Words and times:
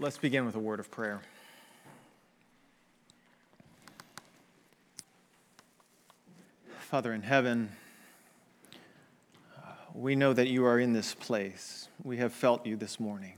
Let's 0.00 0.16
begin 0.16 0.46
with 0.46 0.54
a 0.54 0.60
word 0.60 0.78
of 0.78 0.92
prayer. 0.92 1.20
Father 6.78 7.12
in 7.12 7.22
heaven, 7.22 7.72
we 9.92 10.14
know 10.14 10.32
that 10.32 10.46
you 10.46 10.64
are 10.66 10.78
in 10.78 10.92
this 10.92 11.14
place. 11.14 11.88
We 12.04 12.18
have 12.18 12.32
felt 12.32 12.64
you 12.64 12.76
this 12.76 13.00
morning. 13.00 13.34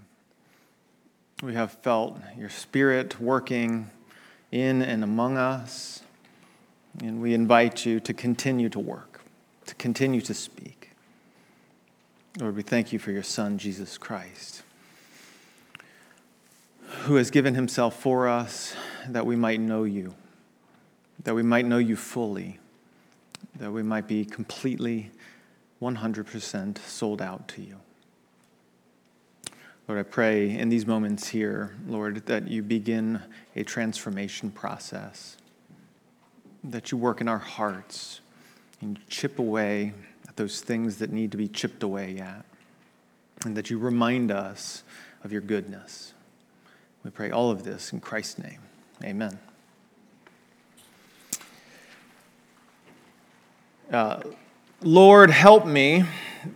We 1.42 1.54
have 1.54 1.72
felt 1.72 2.20
your 2.36 2.50
spirit 2.50 3.18
working 3.18 3.90
in 4.52 4.82
and 4.82 5.02
among 5.02 5.38
us. 5.38 6.02
And 7.02 7.22
we 7.22 7.32
invite 7.32 7.86
you 7.86 8.00
to 8.00 8.12
continue 8.12 8.68
to 8.68 8.78
work, 8.78 9.22
to 9.64 9.74
continue 9.76 10.20
to 10.20 10.34
speak. 10.34 10.90
Lord, 12.38 12.54
we 12.54 12.62
thank 12.62 12.92
you 12.92 12.98
for 12.98 13.12
your 13.12 13.22
Son, 13.22 13.56
Jesus 13.56 13.96
Christ, 13.96 14.62
who 16.90 17.16
has 17.16 17.30
given 17.30 17.54
himself 17.54 17.98
for 18.00 18.28
us 18.28 18.74
that 19.08 19.24
we 19.24 19.36
might 19.36 19.60
know 19.60 19.84
you, 19.84 20.14
that 21.24 21.34
we 21.34 21.42
might 21.42 21.64
know 21.64 21.78
you 21.78 21.96
fully, 21.96 22.58
that 23.56 23.70
we 23.70 23.82
might 23.82 24.06
be 24.06 24.24
completely 24.24 25.10
100% 25.80 26.78
sold 26.78 27.22
out 27.22 27.48
to 27.48 27.62
you. 27.62 27.76
Lord, 29.88 29.98
I 29.98 30.02
pray 30.02 30.50
in 30.50 30.68
these 30.68 30.86
moments 30.86 31.28
here, 31.28 31.74
Lord, 31.86 32.26
that 32.26 32.48
you 32.48 32.62
begin 32.62 33.20
a 33.56 33.64
transformation 33.64 34.50
process, 34.50 35.36
that 36.62 36.92
you 36.92 36.98
work 36.98 37.20
in 37.20 37.28
our 37.28 37.38
hearts 37.38 38.20
and 38.80 38.98
chip 39.08 39.38
away 39.38 39.92
at 40.28 40.36
those 40.36 40.60
things 40.60 40.98
that 40.98 41.10
need 41.10 41.32
to 41.32 41.36
be 41.36 41.48
chipped 41.48 41.82
away 41.82 42.18
at, 42.18 42.44
and 43.44 43.56
that 43.56 43.70
you 43.70 43.78
remind 43.78 44.30
us 44.30 44.84
of 45.24 45.32
your 45.32 45.40
goodness. 45.40 46.14
We 47.02 47.10
pray 47.10 47.30
all 47.30 47.50
of 47.50 47.64
this 47.64 47.92
in 47.92 48.00
Christ's 48.00 48.38
name. 48.38 48.60
Amen. 49.02 49.38
Uh, 53.90 54.22
Lord, 54.82 55.30
help 55.30 55.66
me 55.66 56.04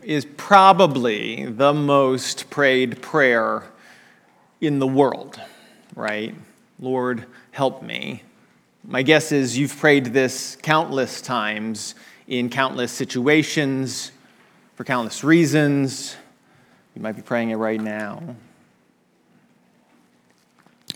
is 0.03 0.27
probably 0.37 1.47
the 1.47 1.73
most 1.73 2.51
prayed 2.51 3.01
prayer 3.03 3.65
in 4.61 4.79
the 4.79 4.87
world, 4.87 5.41
right? 5.95 6.35
Lord, 6.79 7.27
help 7.51 7.83
me. 7.83 8.23
My 8.87 9.03
guess 9.03 9.33
is 9.33 9.57
you've 9.57 9.77
prayed 9.77 10.07
this 10.07 10.57
countless 10.63 11.21
times 11.23 11.95
in 12.29 12.51
countless 12.51 12.93
situations 12.93 14.13
for 14.75 14.85
countless 14.85 15.25
reasons. 15.25 16.17
You 16.95 17.03
might 17.03 17.17
be 17.17 17.23
praying 17.23 17.51
it 17.51 17.57
right 17.57 17.81
now. 17.81 18.37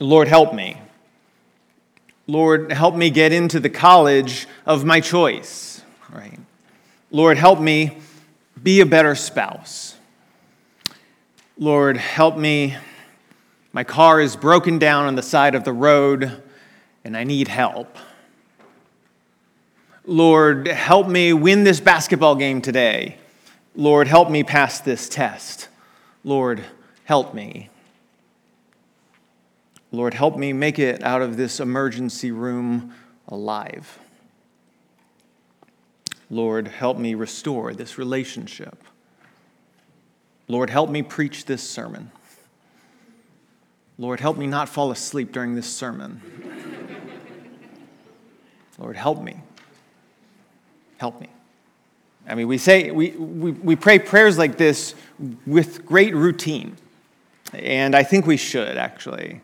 Lord, 0.01 0.29
help 0.29 0.55
me. 0.55 0.77
Lord, 2.27 2.71
help 2.71 2.95
me 2.95 3.11
get 3.11 3.33
into 3.33 3.59
the 3.59 3.71
college 3.71 4.47
of 4.67 4.85
my 4.85 5.01
choice, 5.01 5.83
right? 6.13 6.39
Lord, 7.11 7.39
help 7.39 7.59
me 7.59 7.99
be 8.63 8.81
a 8.81 8.87
better 8.87 9.15
spouse. 9.15 9.97
Lord, 11.57 11.97
help 11.97 12.37
me. 12.37 12.77
My 13.73 13.83
car 13.83 14.21
is 14.21 14.37
broken 14.37 14.79
down 14.79 15.07
on 15.07 15.15
the 15.15 15.23
side 15.23 15.55
of 15.55 15.65
the 15.65 15.73
road 15.73 16.43
and 17.05 17.17
I 17.17 17.25
need 17.25 17.49
help. 17.49 17.97
Lord, 20.05 20.69
help 20.69 21.09
me 21.09 21.33
win 21.33 21.65
this 21.65 21.81
basketball 21.81 22.35
game 22.35 22.63
today. 22.63 23.17
Lord, 23.75 24.07
help 24.07 24.31
me 24.31 24.43
pass 24.43 24.81
this 24.81 25.09
test. 25.09 25.69
Lord, 26.25 26.63
help 27.05 27.35
me. 27.35 27.71
Lord, 29.91 30.15
help 30.15 30.37
me 30.37 30.53
make 30.53 30.79
it 30.79 31.03
out 31.03 31.23
of 31.23 31.37
this 31.37 31.61
emergency 31.61 32.31
room 32.31 32.95
alive. 33.27 33.99
Lord, 36.31 36.69
help 36.69 36.99
me 36.99 37.15
restore 37.15 37.73
this 37.73 37.97
relationship. 37.97 38.85
Lord, 40.47 40.69
help 40.69 40.91
me 40.91 41.03
preach 41.03 41.47
this 41.47 41.63
sermon. 41.63 42.11
Lord, 43.99 44.21
help 44.21 44.37
me 44.37 44.47
not 44.47 44.69
fall 44.69 44.91
asleep 44.91 45.33
during 45.33 45.55
this 45.55 45.67
sermon. 45.67 46.21
Lord, 48.79 48.97
help 48.97 49.23
me. 49.23 49.41
Help 50.99 51.21
me. 51.21 51.29
I 52.29 52.35
mean, 52.35 52.47
we 52.47 52.59
say, 52.59 52.91
we, 52.91 53.11
we, 53.13 53.53
we 53.53 53.77
pray 53.77 53.99
prayers 53.99 54.37
like 54.37 54.59
this 54.59 54.95
with 55.47 55.87
great 55.87 56.15
routine. 56.15 56.77
And 57.55 57.95
I 57.95 58.03
think 58.03 58.27
we 58.27 58.37
should, 58.37 58.77
actually. 58.77 59.41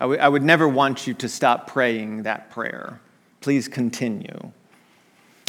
I, 0.00 0.04
w- 0.04 0.20
I 0.20 0.28
would 0.28 0.42
never 0.42 0.66
want 0.66 1.06
you 1.06 1.12
to 1.14 1.28
stop 1.28 1.66
praying 1.66 2.22
that 2.22 2.50
prayer. 2.50 3.00
Please 3.42 3.68
continue. 3.68 4.52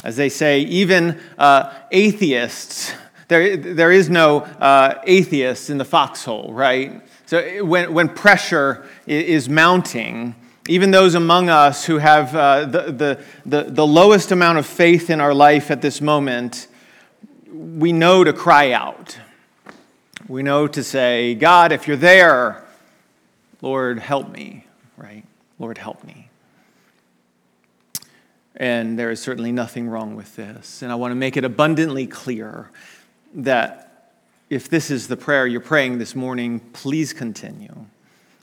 As 0.04 0.16
they 0.16 0.28
say, 0.28 0.60
even 0.60 1.18
uh, 1.38 1.72
atheists, 1.90 2.92
there, 3.28 3.56
there 3.56 3.90
is 3.90 4.10
no 4.10 4.40
uh, 4.40 5.00
atheists 5.04 5.70
in 5.70 5.78
the 5.78 5.86
foxhole, 5.86 6.52
right? 6.52 7.00
So 7.24 7.64
when, 7.64 7.94
when 7.94 8.10
pressure 8.10 8.86
is 9.06 9.48
mounting, 9.48 10.34
even 10.68 10.90
those 10.90 11.14
among 11.14 11.48
us 11.48 11.86
who 11.86 11.96
have 11.96 12.36
uh, 12.36 12.66
the, 12.66 12.92
the, 12.92 13.24
the, 13.46 13.62
the 13.70 13.86
lowest 13.86 14.32
amount 14.32 14.58
of 14.58 14.66
faith 14.66 15.08
in 15.08 15.18
our 15.18 15.32
life 15.32 15.70
at 15.70 15.80
this 15.80 16.02
moment, 16.02 16.66
we 17.50 17.92
know 17.92 18.22
to 18.22 18.34
cry 18.34 18.72
out. 18.72 19.18
We 20.28 20.42
know 20.42 20.66
to 20.68 20.84
say, 20.84 21.34
God, 21.34 21.72
if 21.72 21.88
you're 21.88 21.96
there, 21.96 22.61
Lord, 23.62 24.00
help 24.00 24.28
me, 24.28 24.66
right? 24.96 25.24
Lord, 25.60 25.78
help 25.78 26.02
me. 26.02 26.28
And 28.56 28.98
there 28.98 29.10
is 29.10 29.22
certainly 29.22 29.52
nothing 29.52 29.88
wrong 29.88 30.16
with 30.16 30.34
this. 30.34 30.82
And 30.82 30.90
I 30.90 30.96
want 30.96 31.12
to 31.12 31.16
make 31.16 31.36
it 31.36 31.44
abundantly 31.44 32.08
clear 32.08 32.70
that 33.34 34.10
if 34.50 34.68
this 34.68 34.90
is 34.90 35.06
the 35.06 35.16
prayer 35.16 35.46
you're 35.46 35.60
praying 35.60 35.98
this 35.98 36.16
morning, 36.16 36.60
please 36.72 37.12
continue. 37.12 37.86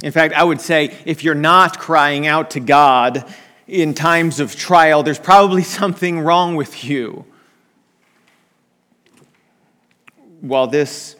In 0.01 0.13
fact, 0.13 0.33
I 0.33 0.43
would 0.43 0.61
say 0.61 0.97
if 1.05 1.23
you're 1.23 1.35
not 1.35 1.77
crying 1.77 2.25
out 2.25 2.51
to 2.51 2.61
God 2.61 3.31
in 3.67 3.93
times 3.93 4.39
of 4.39 4.55
trial, 4.55 5.03
there's 5.03 5.19
probably 5.19 5.63
something 5.79 6.21
wrong 6.21 6.55
with 6.55 6.85
you. 6.85 7.25
While 10.39 10.67
this 10.67 11.17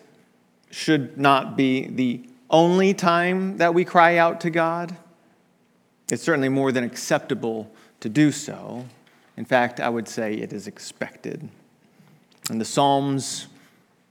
should 0.72 1.18
not 1.18 1.58
be 1.58 1.88
the 1.88 2.29
only 2.50 2.94
time 2.94 3.58
that 3.58 3.74
we 3.74 3.86
cry 3.86 4.18
out 4.18 4.42
to 4.42 4.50
God, 4.50 4.96
it's 6.12 6.24
certainly 6.24 6.50
more 6.50 6.72
than 6.72 6.84
acceptable 6.84 7.72
to 8.00 8.10
do 8.10 8.32
so. 8.32 8.86
In 9.38 9.46
fact, 9.46 9.80
I 9.80 9.90
would 9.90 10.08
say 10.08 10.34
it 10.34 10.52
is 10.52 10.68
expected. 10.68 11.48
And 12.50 12.60
the 12.60 12.66
Psalms, 12.66 13.48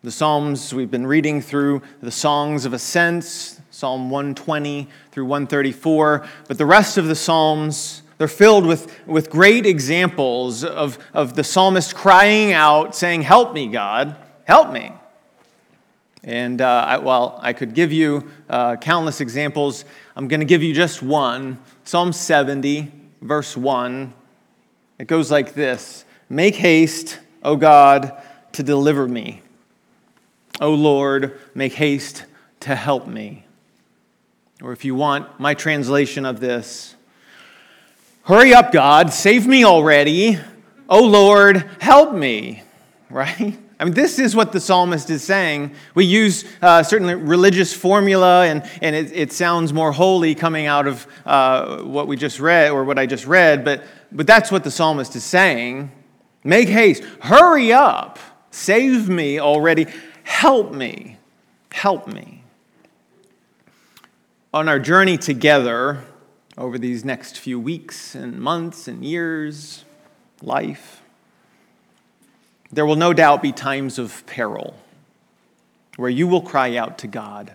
the 0.02 0.10
Psalms, 0.10 0.72
we've 0.72 0.90
been 0.90 1.06
reading 1.06 1.40
through 1.40 1.82
the 2.00 2.10
songs 2.10 2.64
of 2.64 2.72
ascents, 2.72 3.60
Psalm 3.70 4.10
120 4.10 4.88
through 5.10 5.24
134, 5.24 6.26
but 6.46 6.56
the 6.56 6.66
rest 6.66 6.98
of 6.98 7.06
the 7.06 7.14
Psalms, 7.14 8.02
they're 8.18 8.28
filled 8.28 8.64
with, 8.64 9.06
with 9.06 9.28
great 9.30 9.66
examples 9.66 10.64
of, 10.64 10.98
of 11.12 11.34
the 11.34 11.44
psalmist 11.44 11.94
crying 11.94 12.52
out, 12.52 12.94
saying, 12.94 13.22
Help 13.22 13.52
me, 13.52 13.68
God, 13.68 14.16
help 14.44 14.72
me. 14.72 14.92
And 16.24 16.60
uh, 16.60 16.84
I, 16.86 16.98
while 16.98 17.38
I 17.42 17.52
could 17.52 17.74
give 17.74 17.92
you 17.92 18.28
uh, 18.48 18.76
countless 18.76 19.20
examples, 19.20 19.84
I'm 20.16 20.28
going 20.28 20.40
to 20.40 20.46
give 20.46 20.62
you 20.62 20.74
just 20.74 21.02
one 21.02 21.58
Psalm 21.84 22.12
70, 22.12 22.90
verse 23.22 23.56
1. 23.56 24.12
It 24.98 25.06
goes 25.06 25.30
like 25.30 25.54
this 25.54 26.04
Make 26.28 26.56
haste, 26.56 27.18
O 27.42 27.56
God, 27.56 28.20
to 28.52 28.62
deliver 28.62 29.06
me. 29.06 29.42
O 30.60 30.74
Lord, 30.74 31.38
make 31.54 31.74
haste 31.74 32.24
to 32.60 32.74
help 32.74 33.06
me. 33.06 33.44
Or 34.60 34.72
if 34.72 34.84
you 34.84 34.96
want 34.96 35.38
my 35.38 35.54
translation 35.54 36.26
of 36.26 36.40
this, 36.40 36.96
hurry 38.24 38.52
up, 38.52 38.72
God, 38.72 39.12
save 39.12 39.46
me 39.46 39.64
already. 39.64 40.38
O 40.88 41.02
Lord, 41.04 41.64
help 41.80 42.12
me. 42.12 42.62
Right? 43.10 43.56
I 43.80 43.84
mean, 43.84 43.94
this 43.94 44.18
is 44.18 44.34
what 44.34 44.50
the 44.50 44.58
psalmist 44.58 45.08
is 45.08 45.22
saying. 45.22 45.72
We 45.94 46.04
use 46.04 46.44
uh, 46.60 46.82
certainly 46.82 47.14
religious 47.14 47.72
formula, 47.72 48.44
and, 48.46 48.68
and 48.82 48.96
it, 48.96 49.12
it, 49.12 49.32
sounds 49.32 49.72
more 49.72 49.92
holy 49.92 50.34
coming 50.34 50.66
out 50.66 50.88
of 50.88 51.06
uh, 51.24 51.82
what 51.82 52.08
we 52.08 52.16
just 52.16 52.40
read 52.40 52.72
or 52.72 52.82
what 52.82 52.98
I 52.98 53.06
just 53.06 53.24
read, 53.24 53.64
but, 53.64 53.84
but 54.10 54.26
that's 54.26 54.50
what 54.50 54.64
the 54.64 54.70
psalmist 54.72 55.14
is 55.14 55.22
saying. 55.22 55.92
Make 56.42 56.68
haste, 56.68 57.04
hurry 57.20 57.72
up, 57.72 58.18
save 58.50 59.08
me 59.08 59.38
already, 59.38 59.86
help 60.24 60.72
me, 60.72 61.16
help 61.70 62.08
me. 62.08 62.42
On 64.52 64.68
our 64.68 64.80
journey 64.80 65.18
together 65.18 66.02
over 66.56 66.78
these 66.78 67.04
next 67.04 67.38
few 67.38 67.60
weeks 67.60 68.16
and 68.16 68.40
months 68.40 68.88
and 68.88 69.04
years, 69.04 69.84
life, 70.42 71.02
there 72.70 72.86
will 72.86 72.96
no 72.96 73.12
doubt 73.12 73.42
be 73.42 73.52
times 73.52 73.98
of 73.98 74.24
peril 74.26 74.74
where 75.96 76.10
you 76.10 76.28
will 76.28 76.42
cry 76.42 76.76
out 76.76 76.98
to 76.98 77.06
God, 77.06 77.52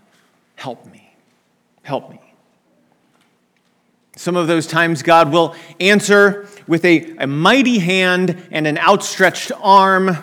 Help 0.56 0.86
me. 0.86 1.14
help 1.82 2.10
me. 2.10 2.20
Some 4.16 4.36
of 4.36 4.48
those 4.48 4.68
times, 4.68 5.02
God 5.02 5.32
will 5.32 5.56
answer 5.80 6.48
with 6.68 6.86
a, 6.86 7.16
a 7.18 7.28
mighty 7.28 7.80
hand 7.80 8.48
and 8.52 8.68
an 8.68 8.78
outstretched 8.78 9.52
arm, 9.60 10.18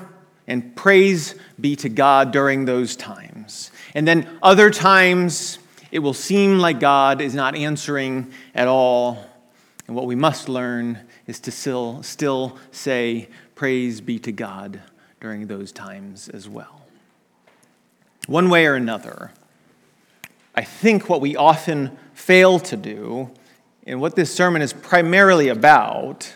and 0.46 0.74
praise 0.76 1.34
be 1.60 1.76
to 1.76 1.88
God 1.88 2.30
during 2.30 2.64
those 2.64 2.94
times. 2.94 3.70
And 3.94 4.06
then 4.06 4.28
other 4.42 4.70
times, 4.70 5.58
it 5.90 5.98
will 5.98 6.14
seem 6.14 6.58
like 6.58 6.78
God 6.78 7.20
is 7.20 7.34
not 7.34 7.56
answering 7.56 8.32
at 8.54 8.68
all. 8.68 9.24
And 9.86 9.96
what 9.96 10.06
we 10.06 10.14
must 10.14 10.48
learn 10.48 11.00
is 11.26 11.40
to 11.40 11.50
still, 11.50 12.02
still 12.02 12.58
say, 12.70 13.28
Praise 13.60 14.00
be 14.00 14.18
to 14.20 14.32
God 14.32 14.80
during 15.20 15.46
those 15.46 15.70
times 15.70 16.30
as 16.30 16.48
well. 16.48 16.80
One 18.26 18.48
way 18.48 18.64
or 18.64 18.74
another, 18.74 19.32
I 20.54 20.64
think 20.64 21.10
what 21.10 21.20
we 21.20 21.36
often 21.36 21.98
fail 22.14 22.58
to 22.60 22.74
do, 22.78 23.30
and 23.86 24.00
what 24.00 24.16
this 24.16 24.34
sermon 24.34 24.62
is 24.62 24.72
primarily 24.72 25.48
about, 25.48 26.34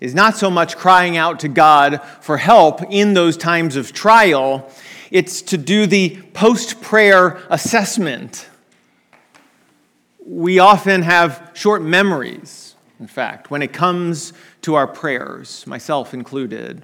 is 0.00 0.16
not 0.16 0.36
so 0.36 0.50
much 0.50 0.76
crying 0.76 1.16
out 1.16 1.38
to 1.38 1.48
God 1.48 2.02
for 2.20 2.38
help 2.38 2.82
in 2.90 3.14
those 3.14 3.36
times 3.36 3.76
of 3.76 3.92
trial, 3.92 4.68
it's 5.12 5.42
to 5.42 5.56
do 5.56 5.86
the 5.86 6.20
post 6.32 6.82
prayer 6.82 7.40
assessment. 7.50 8.48
We 10.26 10.58
often 10.58 11.02
have 11.02 11.52
short 11.54 11.82
memories, 11.82 12.73
in 13.00 13.06
fact, 13.06 13.50
when 13.50 13.62
it 13.62 13.72
comes 13.72 14.32
to 14.62 14.74
our 14.74 14.86
prayers, 14.86 15.66
myself 15.66 16.14
included. 16.14 16.82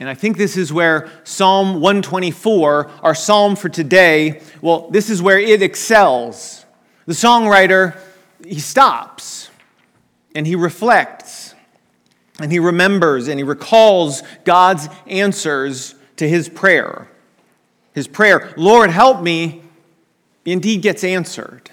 And 0.00 0.08
I 0.08 0.14
think 0.14 0.36
this 0.36 0.56
is 0.56 0.72
where 0.72 1.08
Psalm 1.22 1.80
124, 1.80 2.90
our 3.02 3.14
psalm 3.14 3.54
for 3.54 3.68
today, 3.68 4.42
well, 4.60 4.90
this 4.90 5.08
is 5.08 5.22
where 5.22 5.38
it 5.38 5.62
excels. 5.62 6.64
The 7.06 7.12
songwriter, 7.12 7.96
he 8.44 8.58
stops 8.58 9.50
and 10.34 10.46
he 10.46 10.56
reflects 10.56 11.54
and 12.40 12.50
he 12.50 12.58
remembers 12.58 13.28
and 13.28 13.38
he 13.38 13.44
recalls 13.44 14.22
God's 14.44 14.88
answers 15.06 15.94
to 16.16 16.28
his 16.28 16.48
prayer. 16.48 17.08
His 17.92 18.08
prayer, 18.08 18.52
Lord, 18.56 18.90
help 18.90 19.22
me, 19.22 19.62
indeed 20.44 20.82
gets 20.82 21.04
answered. 21.04 21.70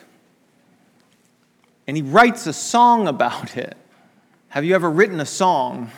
And 1.87 1.97
he 1.97 2.03
writes 2.03 2.47
a 2.47 2.53
song 2.53 3.07
about 3.07 3.57
it. 3.57 3.75
Have 4.49 4.65
you 4.65 4.75
ever 4.75 4.89
written 4.89 5.19
a 5.19 5.25
song 5.25 5.91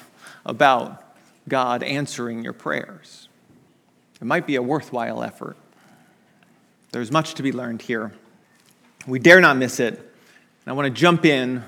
about 0.45 1.03
God 1.47 1.83
answering 1.83 2.43
your 2.43 2.53
prayers. 2.53 3.27
It 4.21 4.25
might 4.25 4.47
be 4.47 4.55
a 4.55 4.61
worthwhile 4.61 5.23
effort. 5.23 5.57
There's 6.91 7.11
much 7.11 7.33
to 7.35 7.43
be 7.43 7.51
learned 7.51 7.81
here. 7.81 8.13
We 9.07 9.19
dare 9.19 9.41
not 9.41 9.57
miss 9.57 9.79
it. 9.79 9.95
And 9.95 10.67
I 10.67 10.71
want 10.73 10.85
to 10.85 11.01
jump 11.01 11.25
in 11.25 11.63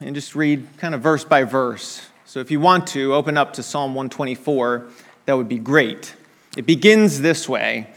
and 0.00 0.14
just 0.14 0.34
read 0.34 0.66
kind 0.78 0.94
of 0.94 1.00
verse 1.00 1.24
by 1.24 1.44
verse. 1.44 2.06
So 2.26 2.40
if 2.40 2.50
you 2.50 2.60
want 2.60 2.88
to, 2.88 3.14
open 3.14 3.36
up 3.36 3.54
to 3.54 3.62
Psalm 3.62 3.94
124. 3.94 4.86
That 5.26 5.36
would 5.36 5.48
be 5.48 5.58
great. 5.58 6.14
It 6.56 6.66
begins 6.66 7.20
this 7.20 7.48
way. 7.48 7.88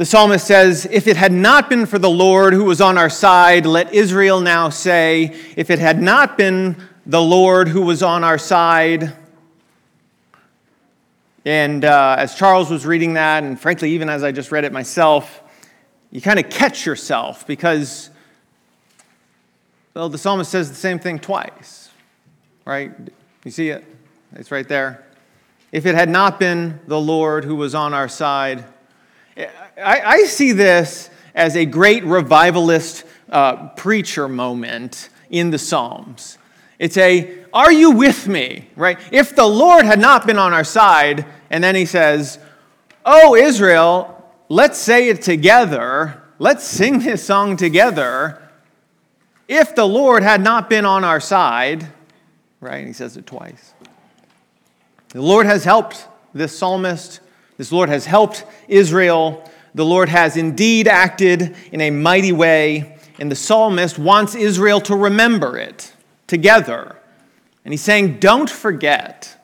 The 0.00 0.06
psalmist 0.06 0.46
says, 0.46 0.88
If 0.90 1.06
it 1.06 1.18
had 1.18 1.30
not 1.30 1.68
been 1.68 1.84
for 1.84 1.98
the 1.98 2.08
Lord 2.08 2.54
who 2.54 2.64
was 2.64 2.80
on 2.80 2.96
our 2.96 3.10
side, 3.10 3.66
let 3.66 3.92
Israel 3.92 4.40
now 4.40 4.70
say, 4.70 5.38
If 5.56 5.68
it 5.68 5.78
had 5.78 6.00
not 6.00 6.38
been 6.38 6.82
the 7.04 7.20
Lord 7.20 7.68
who 7.68 7.82
was 7.82 8.02
on 8.02 8.24
our 8.24 8.38
side, 8.38 9.14
and 11.44 11.84
uh, 11.84 12.16
as 12.18 12.34
Charles 12.34 12.70
was 12.70 12.86
reading 12.86 13.12
that, 13.12 13.42
and 13.42 13.60
frankly, 13.60 13.90
even 13.90 14.08
as 14.08 14.24
I 14.24 14.32
just 14.32 14.50
read 14.50 14.64
it 14.64 14.72
myself, 14.72 15.42
you 16.10 16.22
kind 16.22 16.38
of 16.38 16.48
catch 16.48 16.86
yourself 16.86 17.46
because, 17.46 18.08
well, 19.92 20.08
the 20.08 20.16
psalmist 20.16 20.50
says 20.50 20.70
the 20.70 20.76
same 20.76 20.98
thing 20.98 21.18
twice, 21.18 21.90
right? 22.64 22.90
You 23.44 23.50
see 23.50 23.68
it? 23.68 23.84
It's 24.32 24.50
right 24.50 24.66
there. 24.66 25.04
If 25.72 25.84
it 25.84 25.94
had 25.94 26.08
not 26.08 26.40
been 26.40 26.80
the 26.86 26.98
Lord 26.98 27.44
who 27.44 27.54
was 27.54 27.74
on 27.74 27.92
our 27.92 28.08
side, 28.08 28.64
I, 29.76 30.00
I 30.00 30.24
see 30.24 30.52
this 30.52 31.10
as 31.34 31.56
a 31.56 31.64
great 31.64 32.04
revivalist 32.04 33.04
uh, 33.28 33.68
preacher 33.70 34.28
moment 34.28 35.08
in 35.30 35.50
the 35.50 35.58
Psalms. 35.58 36.38
It's 36.78 36.96
a, 36.96 37.44
are 37.52 37.72
you 37.72 37.92
with 37.92 38.26
me? 38.26 38.68
Right? 38.76 38.98
If 39.12 39.36
the 39.36 39.46
Lord 39.46 39.84
had 39.84 40.00
not 40.00 40.26
been 40.26 40.38
on 40.38 40.52
our 40.52 40.64
side, 40.64 41.26
and 41.50 41.62
then 41.62 41.74
he 41.74 41.86
says, 41.86 42.38
Oh, 43.04 43.34
Israel, 43.34 44.30
let's 44.48 44.78
say 44.78 45.08
it 45.08 45.22
together. 45.22 46.22
Let's 46.38 46.64
sing 46.64 47.00
this 47.00 47.24
song 47.24 47.56
together. 47.56 48.42
If 49.48 49.74
the 49.74 49.86
Lord 49.86 50.22
had 50.22 50.42
not 50.42 50.70
been 50.70 50.84
on 50.84 51.04
our 51.04 51.20
side, 51.20 51.86
right? 52.60 52.78
And 52.78 52.86
he 52.86 52.92
says 52.92 53.16
it 53.16 53.26
twice. 53.26 53.74
The 55.08 55.22
Lord 55.22 55.46
has 55.46 55.64
helped 55.64 56.06
this 56.32 56.56
psalmist. 56.56 57.20
This 57.56 57.72
Lord 57.72 57.88
has 57.88 58.06
helped 58.06 58.44
Israel. 58.68 59.49
The 59.74 59.84
Lord 59.84 60.08
has 60.08 60.36
indeed 60.36 60.88
acted 60.88 61.54
in 61.72 61.80
a 61.80 61.90
mighty 61.90 62.32
way, 62.32 62.98
and 63.18 63.30
the 63.30 63.36
psalmist 63.36 63.98
wants 63.98 64.34
Israel 64.34 64.80
to 64.82 64.96
remember 64.96 65.56
it 65.58 65.92
together. 66.26 66.96
And 67.64 67.72
he's 67.72 67.82
saying, 67.82 68.18
Don't 68.18 68.50
forget, 68.50 69.36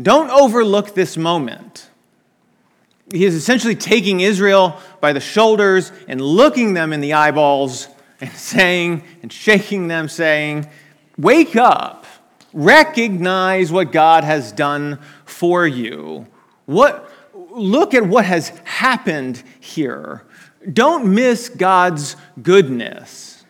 don't 0.00 0.30
overlook 0.30 0.94
this 0.94 1.16
moment. 1.16 1.88
He 3.12 3.24
is 3.24 3.34
essentially 3.34 3.74
taking 3.74 4.20
Israel 4.20 4.78
by 5.00 5.12
the 5.12 5.20
shoulders 5.20 5.92
and 6.08 6.20
looking 6.20 6.74
them 6.74 6.92
in 6.92 7.00
the 7.00 7.14
eyeballs 7.14 7.88
and 8.20 8.30
saying, 8.34 9.02
and 9.22 9.32
shaking 9.32 9.88
them, 9.88 10.08
saying, 10.08 10.68
Wake 11.16 11.56
up, 11.56 12.06
recognize 12.52 13.72
what 13.72 13.92
God 13.92 14.24
has 14.24 14.52
done 14.52 14.98
for 15.24 15.66
you. 15.66 16.26
What, 16.66 17.10
look 17.50 17.94
at 17.94 18.04
what 18.04 18.24
has 18.24 18.50
happened 18.64 19.42
here. 19.60 20.22
Don't 20.72 21.14
miss 21.14 21.48
God's 21.48 22.16
goodness. 22.42 23.44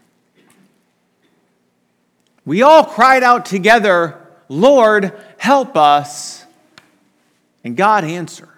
We 2.44 2.62
all 2.62 2.84
cried 2.84 3.22
out 3.22 3.44
together, 3.44 4.18
Lord, 4.48 5.12
help 5.36 5.76
us. 5.76 6.44
And 7.64 7.76
God 7.76 8.04
answered. 8.04 8.48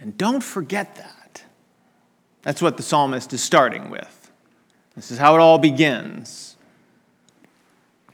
And 0.00 0.16
don't 0.16 0.42
forget 0.42 0.96
that. 0.96 1.42
That's 2.42 2.60
what 2.60 2.76
the 2.76 2.82
psalmist 2.82 3.32
is 3.32 3.42
starting 3.42 3.90
with. 3.90 4.30
This 4.94 5.10
is 5.10 5.18
how 5.18 5.34
it 5.34 5.40
all 5.40 5.58
begins. 5.58 6.56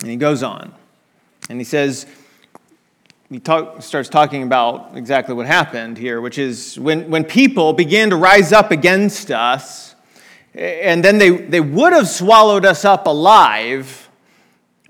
And 0.00 0.10
he 0.10 0.16
goes 0.16 0.42
on. 0.42 0.74
And 1.50 1.58
he 1.58 1.64
says, 1.64 2.06
he 3.30 3.38
talk, 3.38 3.82
starts 3.82 4.08
talking 4.08 4.42
about 4.42 4.96
exactly 4.96 5.34
what 5.34 5.46
happened 5.46 5.98
here, 5.98 6.20
which 6.20 6.38
is 6.38 6.78
when, 6.78 7.10
when 7.10 7.24
people 7.24 7.74
began 7.74 8.10
to 8.10 8.16
rise 8.16 8.52
up 8.52 8.70
against 8.70 9.30
us, 9.30 9.94
and 10.54 11.04
then 11.04 11.18
they, 11.18 11.30
they 11.30 11.60
would 11.60 11.92
have 11.92 12.08
swallowed 12.08 12.64
us 12.64 12.84
up 12.84 13.06
alive 13.06 14.08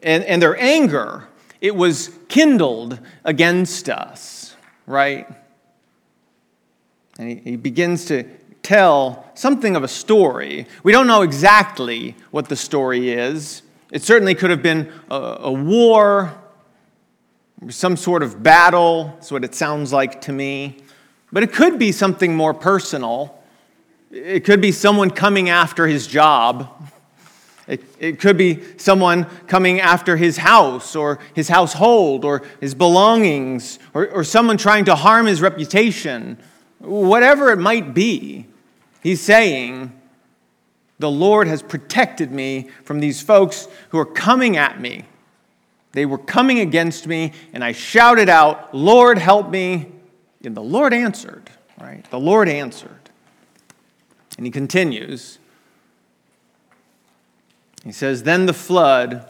and, 0.03 0.25
and 0.25 0.41
their 0.41 0.57
anger, 0.61 1.27
it 1.61 1.75
was 1.75 2.11
kindled 2.29 3.01
against 3.25 3.89
us, 3.89 4.55
right? 4.87 5.27
And 7.19 7.29
he, 7.29 7.35
he 7.37 7.57
begins 7.57 8.05
to 8.07 8.23
tell 8.63 9.29
something 9.35 9.75
of 9.75 9.83
a 9.83 9.89
story. 9.89 10.67
We 10.85 10.93
don't 10.93 11.09
know 11.09 11.23
exactly 11.23 12.15
what 12.31 12.49
the 12.49 12.57
story 12.57 13.11
is. 13.11 13.63
It 13.91 14.03
certainly 14.03 14.35
could 14.35 14.51
have 14.51 14.63
been 14.63 14.93
a, 15.11 15.39
a 15.41 15.53
war, 15.53 16.38
some 17.69 17.97
sort 17.97 18.23
of 18.23 18.43
battle. 18.43 19.13
That's 19.15 19.33
what 19.33 19.45
it 19.45 19.55
sounds 19.55 19.93
like 19.93 20.21
to 20.23 20.33
me. 20.33 20.79
But 21.33 21.43
it 21.43 21.53
could 21.53 21.79
be 21.79 21.93
something 21.93 22.35
more 22.35 22.55
personal. 22.55 23.39
It 24.11 24.45
could 24.45 24.61
be 24.61 24.73
someone 24.73 25.11
coming 25.11 25.49
after 25.51 25.87
his 25.87 26.07
job 26.07 26.69
it, 27.69 27.85
it 28.01 28.19
could 28.19 28.39
be 28.39 28.65
someone 28.79 29.27
coming 29.47 29.79
after 29.79 30.17
his 30.17 30.39
house 30.39 30.97
or 30.97 31.19
his 31.35 31.49
household 31.49 32.25
or 32.25 32.43
his 32.61 32.75
belongings 32.75 33.79
or, 33.93 34.09
or 34.09 34.25
someone 34.25 34.57
trying 34.57 34.87
to 34.87 34.95
harm 34.95 35.27
his 35.27 35.43
reputation. 35.43 36.39
Whatever 36.79 37.53
it 37.53 37.59
might 37.59 37.93
be, 37.93 38.47
he's 39.03 39.21
saying, 39.21 39.93
The 40.99 41.11
Lord 41.11 41.47
has 41.47 41.63
protected 41.63 42.33
me 42.33 42.71
from 42.85 43.01
these 43.01 43.21
folks 43.21 43.69
who 43.91 43.99
are 43.99 44.07
coming 44.07 44.57
at 44.57 44.81
me. 44.81 45.05
They 45.99 46.07
were 46.07 46.17
coming 46.17 46.61
against 46.61 47.09
me, 47.09 47.33
and 47.53 47.65
I 47.65 47.73
shouted 47.73 48.29
out, 48.29 48.73
Lord, 48.73 49.19
help 49.19 49.51
me. 49.51 49.91
And 50.45 50.57
the 50.57 50.63
Lord 50.63 50.95
answered, 50.95 51.51
right? 51.81 52.09
The 52.13 52.21
Lord 52.21 52.49
answered. 52.49 53.11
And 54.37 54.47
he 54.47 54.53
continues 54.53 55.41
he 57.85 57.91
says, 57.91 58.23
Then 58.23 58.47
the 58.47 58.53
flood, 58.53 59.27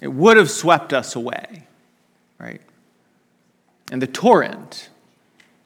it 0.00 0.08
would 0.08 0.38
have 0.38 0.50
swept 0.50 0.94
us 0.94 1.14
away, 1.14 1.66
right? 2.38 2.62
And 3.92 4.00
the 4.00 4.06
torrent, 4.06 4.88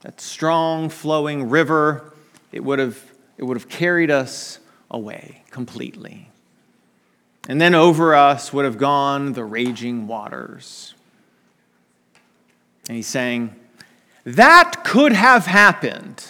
that 0.01 0.21
strong 0.21 0.89
flowing 0.89 1.49
river, 1.49 2.13
it 2.51 2.65
would 2.65 2.81
have, 2.81 3.01
it 3.37 3.45
would 3.45 3.57
have 3.57 3.69
carried 3.69 4.11
us 4.11 4.59
away 4.91 5.45
completely. 5.51 6.32
And 7.49 7.61
then 7.61 7.75
over 7.75 8.15
us 8.15 8.53
would 8.53 8.65
have 8.65 8.79
gone 8.79 9.33
the 9.33 9.45
raging 9.45 10.07
waters. 10.07 10.95
And 12.89 12.97
he's 12.97 13.09
saying, 13.09 13.55
that 14.25 14.85
could 14.85 15.13
have 15.13 15.47
happened. 15.47 16.25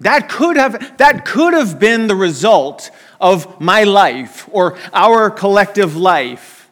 That 0.00 0.28
could 0.28 0.56
have, 0.56 0.96
that 0.98 1.24
could 1.24 1.54
have 1.54 1.78
been 1.78 2.06
the 2.06 2.16
result 2.16 2.90
of 3.20 3.60
my 3.60 3.84
life 3.84 4.48
or 4.52 4.76
our 4.92 5.30
collective 5.30 5.96
life. 5.96 6.68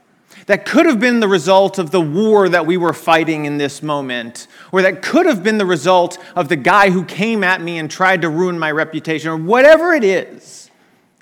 That 0.46 0.66
could 0.66 0.86
have 0.86 0.98
been 0.98 1.20
the 1.20 1.28
result 1.28 1.78
of 1.78 1.92
the 1.92 2.00
war 2.00 2.48
that 2.48 2.66
we 2.66 2.76
were 2.76 2.92
fighting 2.92 3.44
in 3.44 3.58
this 3.58 3.84
moment. 3.84 4.48
Or 4.72 4.82
that 4.82 5.00
could 5.00 5.26
have 5.26 5.44
been 5.44 5.58
the 5.58 5.66
result 5.66 6.18
of 6.34 6.48
the 6.48 6.56
guy 6.56 6.90
who 6.90 7.04
came 7.04 7.44
at 7.44 7.60
me 7.60 7.78
and 7.78 7.88
tried 7.88 8.22
to 8.22 8.28
ruin 8.28 8.58
my 8.58 8.72
reputation, 8.72 9.30
or 9.30 9.36
whatever 9.36 9.92
it 9.92 10.02
is. 10.02 10.59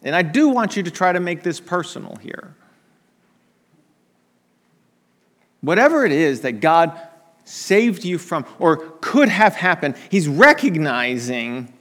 And 0.03 0.15
I 0.15 0.23
do 0.23 0.49
want 0.49 0.77
you 0.77 0.83
to 0.83 0.91
try 0.91 1.13
to 1.13 1.21
make 1.21 1.43
this 1.43 1.61
personal 1.61 2.17
here. 2.17 2.55
Whatever 5.61 6.07
it 6.07 6.13
is 6.13 6.43
that 6.43 6.61
God 6.61 6.99
saved 7.45 8.05
you 8.05 8.19
from 8.19 8.45
or 8.59 8.77
could 9.01 9.29
have 9.29 9.57
happened, 9.57 9.97
He's 10.11 10.29
recognizing 10.29 11.73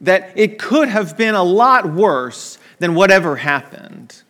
that 0.00 0.32
it 0.36 0.58
could 0.58 0.88
have 0.88 1.16
been 1.16 1.34
a 1.34 1.42
lot 1.42 1.92
worse 1.92 2.58
than 2.78 2.94
whatever 2.94 3.36
happened. 3.36 4.22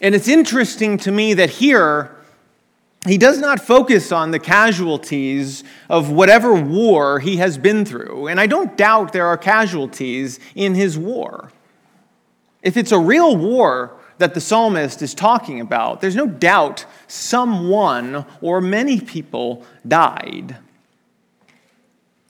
And 0.00 0.14
it's 0.14 0.28
interesting 0.28 0.96
to 0.98 1.10
me 1.10 1.34
that 1.34 1.50
here, 1.50 2.16
he 3.06 3.18
does 3.18 3.38
not 3.38 3.60
focus 3.60 4.12
on 4.12 4.30
the 4.30 4.38
casualties 4.38 5.64
of 5.88 6.10
whatever 6.10 6.54
war 6.54 7.18
he 7.18 7.36
has 7.36 7.58
been 7.58 7.84
through. 7.84 8.28
And 8.28 8.38
I 8.38 8.46
don't 8.46 8.76
doubt 8.76 9.12
there 9.12 9.26
are 9.26 9.36
casualties 9.36 10.38
in 10.54 10.74
his 10.74 10.96
war. 10.96 11.50
If 12.62 12.76
it's 12.76 12.92
a 12.92 12.98
real 12.98 13.36
war 13.36 13.96
that 14.18 14.34
the 14.34 14.40
psalmist 14.40 15.00
is 15.02 15.14
talking 15.14 15.60
about, 15.60 16.00
there's 16.00 16.16
no 16.16 16.26
doubt 16.26 16.84
someone 17.08 18.26
or 18.40 18.60
many 18.60 19.00
people 19.00 19.64
died. 19.86 20.58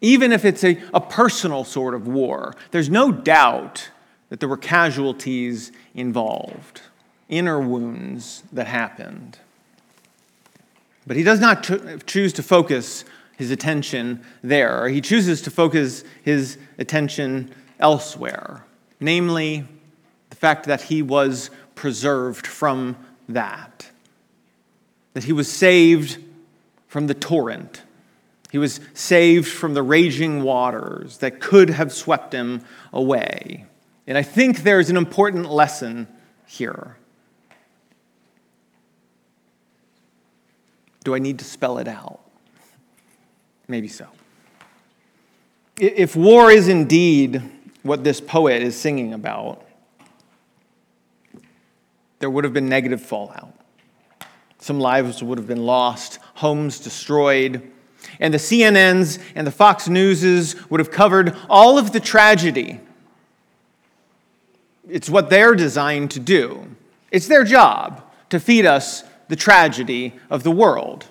Even 0.01 0.33
if 0.33 0.45
it's 0.45 0.65
a, 0.65 0.81
a 0.95 1.01
personal 1.01 1.65
sort 1.65 1.95
of 1.95 2.07
war, 2.07 2.55
there's 2.71 2.89
no 2.89 3.13
doubt 3.13 3.91
that 4.29 4.41
there 4.41 4.49
were 4.49 4.57
casualties 4.57 5.73
involved, 5.95 6.83
inner 7.29 7.61
wounds 7.61 8.45
that 8.53 8.67
happened. 8.67 9.39
But 11.07 11.17
he 11.17 11.25
does 11.25 11.41
not 11.41 11.69
choose 12.07 12.33
to 12.35 12.43
focus 12.43 13.05
his 13.37 13.51
attention 13.51 14.25
there. 14.43 14.89
He 14.89 15.01
chooses 15.01 15.43
to 15.43 15.51
focus 15.51 16.05
his 16.23 16.57
attention 16.79 17.53
elsewhere, 17.81 18.65
namely 19.01 19.67
fact 20.41 20.65
that 20.65 20.81
he 20.81 21.03
was 21.03 21.51
preserved 21.75 22.47
from 22.47 22.97
that, 23.29 23.91
that 25.13 25.25
he 25.25 25.35
was 25.35 25.53
saved 25.53 26.17
from 26.89 27.09
the 27.09 27.15
torrent. 27.15 27.83
He 28.51 28.57
was 28.57 28.81
saved 28.95 29.47
from 29.47 29.75
the 29.75 29.83
raging 29.83 30.43
waters 30.43 31.19
that 31.19 31.41
could 31.41 31.69
have 31.69 31.93
swept 31.93 32.33
him 32.33 32.65
away. 32.91 33.67
And 34.07 34.17
I 34.17 34.23
think 34.23 34.63
there's 34.63 34.89
an 34.89 34.97
important 34.97 35.51
lesson 35.51 36.09
here. 36.47 36.97
Do 41.05 41.15
I 41.15 41.19
need 41.19 41.39
to 41.41 41.45
spell 41.45 41.77
it 41.77 41.87
out? 41.87 42.21
Maybe 43.69 43.89
so. 43.89 44.07
If 45.79 46.17
war 46.17 46.51
is 46.51 46.67
indeed 46.67 47.43
what 47.83 48.05
this 48.05 48.23
poet 48.23 48.63
is 48.63 48.75
singing 48.75 49.13
about, 49.13 49.67
there 52.21 52.31
would 52.31 52.45
have 52.45 52.53
been 52.53 52.69
negative 52.69 53.01
fallout. 53.01 53.53
Some 54.59 54.79
lives 54.79 55.23
would 55.23 55.39
have 55.39 55.49
been 55.49 55.65
lost, 55.65 56.19
homes 56.35 56.79
destroyed. 56.79 57.69
And 58.21 58.33
the 58.33 58.39
CNNs 58.39 59.19
and 59.35 59.47
the 59.47 59.51
Fox 59.51 59.89
Newses 59.89 60.55
would 60.71 60.81
have 60.81 60.91
covered 60.91 61.35
all 61.49 61.79
of 61.79 61.93
the 61.93 62.01
tragedy. 62.01 62.81
It's 64.89 65.09
what 65.09 65.31
they're 65.31 65.55
designed 65.55 66.11
to 66.13 66.21
do. 66.21 66.77
It's 67.11 67.27
their 67.27 67.45
job 67.45 68.03
to 68.29 68.39
feed 68.39 68.67
us 68.67 69.03
the 69.29 69.37
tragedy 69.37 70.15
of 70.29 70.43
the 70.43 70.51
world 70.51 71.07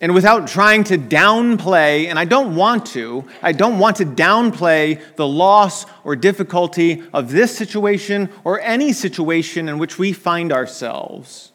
and 0.00 0.14
without 0.14 0.48
trying 0.48 0.84
to 0.84 0.96
downplay, 0.96 2.06
and 2.06 2.18
I 2.18 2.24
don't 2.24 2.56
want 2.56 2.86
to, 2.86 3.24
I 3.42 3.52
don't 3.52 3.78
want 3.78 3.96
to 3.96 4.06
downplay 4.06 5.00
the 5.16 5.28
loss 5.28 5.84
or 6.04 6.16
difficulty 6.16 7.02
of 7.12 7.30
this 7.30 7.56
situation 7.56 8.30
or 8.42 8.60
any 8.60 8.94
situation 8.94 9.68
in 9.68 9.78
which 9.78 9.98
we 9.98 10.12
find 10.12 10.52
ourselves. 10.52 11.52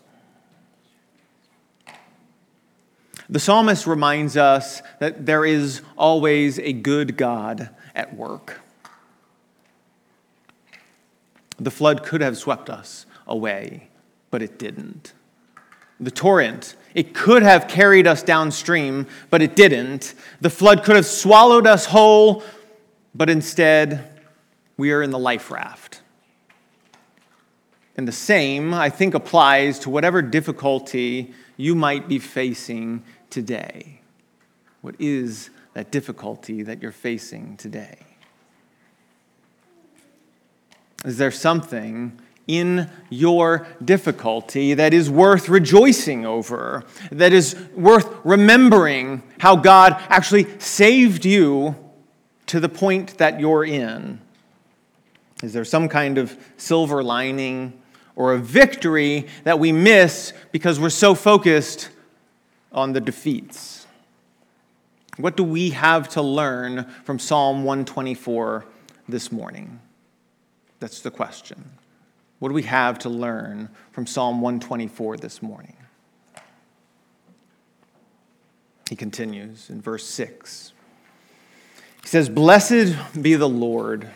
The 3.28 3.40
psalmist 3.40 3.88
reminds 3.88 4.38
us 4.38 4.84
that 5.00 5.26
there 5.26 5.44
is 5.44 5.82
always 5.98 6.60
a 6.60 6.74
good 6.74 7.18
God 7.18 7.70
at 7.96 8.16
work. 8.16 8.62
The 11.58 11.72
flood 11.72 12.04
could 12.04 12.22
have 12.22 12.38
swept 12.38 12.70
us 12.70 13.08
away, 13.26 13.90
but 14.30 14.44
it 14.44 14.60
didn't. 14.60 15.14
The 16.00 16.12
torrent 16.12 16.76
it 16.96 17.14
could 17.14 17.44
have 17.44 17.68
carried 17.68 18.08
us 18.08 18.24
downstream, 18.24 19.06
but 19.30 19.42
it 19.42 19.56
didn't. 19.56 20.16
The 20.40 20.50
flood 20.50 20.84
could 20.84 20.96
have 20.96 21.06
swallowed 21.06 21.68
us 21.68 21.86
whole, 21.86 22.42
but 23.14 23.30
instead, 23.30 24.20
we 24.78 24.94
are 24.94 25.04
in 25.04 25.12
the 25.12 25.20
life 25.20 25.52
raft. 25.52 26.02
And 27.98 28.08
the 28.08 28.14
same, 28.14 28.74
I 28.74 28.90
think, 28.90 29.14
applies 29.14 29.78
to 29.80 29.90
whatever 29.90 30.22
difficulty 30.22 31.34
you 31.58 31.76
might 31.76 32.08
be 32.08 32.18
facing 32.18 33.04
today. 33.30 34.00
What 34.82 34.96
is 34.98 35.50
that 35.74 35.92
difficulty 35.92 36.64
that 36.64 36.82
you're 36.82 36.94
facing 36.94 37.58
today? 37.58 38.00
Is 41.04 41.18
there 41.18 41.32
something 41.32 42.20
in 42.48 42.90
your 43.10 43.68
difficulty 43.84 44.74
that 44.76 44.94
is 44.94 45.10
worth 45.10 45.50
rejoicing 45.50 46.26
over, 46.26 46.84
that 47.12 47.34
is 47.34 47.56
worth 47.76 48.08
remembering 48.24 49.24
how 49.40 49.56
God 49.56 49.94
actually 50.10 50.60
saved 50.60 51.26
you 51.26 51.76
to 52.48 52.60
the 52.60 52.70
point 52.70 53.18
that 53.18 53.40
you're 53.40 53.66
in? 53.66 54.22
Is 55.44 55.54
there 55.54 55.66
some 55.66 55.90
kind 55.90 56.18
of 56.18 56.38
silver 56.58 57.04
lining 57.04 57.82
or 58.16 58.34
a 58.34 58.38
victory 58.38 59.28
that 59.44 59.60
we 59.60 59.72
miss 59.72 60.34
because 60.52 60.80
we're 60.80 60.90
so 60.90 61.16
focused 61.16 61.90
on 62.72 62.94
the 62.94 63.02
defeats? 63.02 63.86
What 65.18 65.38
do 65.38 65.44
we 65.44 65.72
have 65.72 66.10
to 66.10 66.22
learn 66.22 66.86
from 67.04 67.20
Psalm 67.20 67.64
124 67.64 68.66
this 69.08 69.32
morning? 69.32 69.80
That's 70.80 71.02
the 71.02 71.12
question. 71.12 71.72
What 72.40 72.50
do 72.50 72.56
we 72.56 72.64
have 72.64 73.00
to 73.00 73.10
learn 73.10 73.70
from 73.92 74.06
Psalm 74.06 74.42
124 74.42 75.18
this 75.18 75.42
morning? 75.42 75.76
He 78.90 78.96
continues 78.96 79.70
in 79.70 79.82
verse 79.82 80.06
6. 80.08 80.74
He 82.02 82.08
says, 82.08 82.30
Blessed 82.30 82.96
be 83.20 83.36
the 83.36 83.50
Lord. 83.50 84.10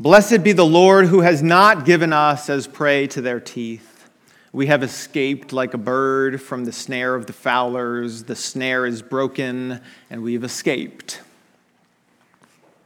Blessed 0.00 0.42
be 0.42 0.52
the 0.52 0.66
Lord 0.66 1.06
who 1.06 1.20
has 1.20 1.42
not 1.42 1.84
given 1.84 2.12
us 2.12 2.50
as 2.50 2.66
prey 2.66 3.06
to 3.08 3.20
their 3.20 3.40
teeth. 3.40 4.08
We 4.52 4.66
have 4.66 4.82
escaped 4.82 5.52
like 5.52 5.74
a 5.74 5.78
bird 5.78 6.40
from 6.40 6.64
the 6.64 6.72
snare 6.72 7.14
of 7.14 7.26
the 7.26 7.32
fowlers. 7.32 8.24
The 8.24 8.36
snare 8.36 8.86
is 8.86 9.00
broken, 9.02 9.80
and 10.10 10.22
we 10.22 10.32
have 10.32 10.44
escaped. 10.44 11.20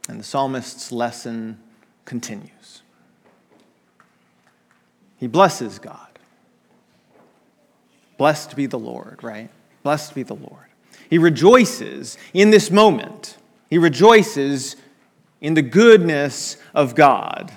And 0.07 0.19
the 0.19 0.23
psalmist's 0.23 0.91
lesson 0.91 1.59
continues. 2.05 2.81
He 5.21 5.27
blesses 5.27 5.77
God. 5.77 6.07
Blessed 8.17 8.55
be 8.55 8.65
the 8.65 8.79
Lord, 8.79 9.23
right? 9.23 9.49
Blessed 9.83 10.15
be 10.15 10.23
the 10.23 10.33
Lord. 10.33 10.65
He 11.11 11.19
rejoices 11.19 12.17
in 12.33 12.49
this 12.49 12.71
moment. 12.71 13.37
He 13.69 13.77
rejoices 13.77 14.75
in 15.39 15.53
the 15.53 15.61
goodness 15.61 16.57
of 16.73 16.95
God, 16.95 17.51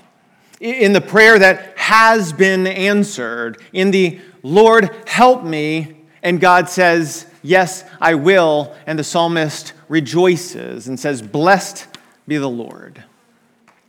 in 0.60 0.92
the 0.92 1.00
prayer 1.00 1.38
that 1.38 1.78
has 1.78 2.34
been 2.34 2.66
answered, 2.66 3.62
in 3.72 3.90
the 3.90 4.20
Lord, 4.42 4.94
help 5.06 5.42
me. 5.42 5.96
And 6.22 6.40
God 6.40 6.68
says, 6.68 7.26
Yes, 7.42 7.84
I 7.98 8.14
will. 8.14 8.74
And 8.86 8.98
the 8.98 9.04
psalmist 9.04 9.72
rejoices 9.88 10.86
and 10.86 11.00
says, 11.00 11.22
Blessed 11.22 11.86
be 12.28 12.36
the 12.36 12.48
Lord. 12.48 13.04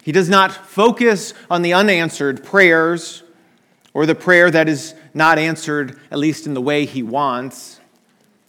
He 0.02 0.14
does 0.14 0.30
not 0.30 0.52
focus 0.52 1.34
on 1.50 1.62
the 1.62 1.74
unanswered 1.74 2.44
prayers 2.44 3.24
or 3.96 4.06
the 4.06 4.14
prayer 4.14 4.52
that 4.52 4.70
is 4.70 4.94
not 5.14 5.40
answered, 5.40 5.98
at 6.12 6.20
least 6.20 6.46
in 6.46 6.54
the 6.54 6.62
way 6.62 6.86
he 6.86 7.02
wants. 7.02 7.80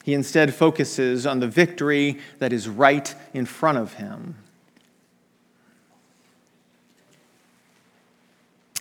He 0.05 0.13
instead 0.13 0.53
focuses 0.53 1.25
on 1.25 1.41
the 1.41 1.47
victory 1.47 2.19
that 2.41 2.53
is 2.53 2.69
right 2.69 3.15
in 3.33 3.47
front 3.47 3.79
of 3.79 3.95
him. 3.95 4.35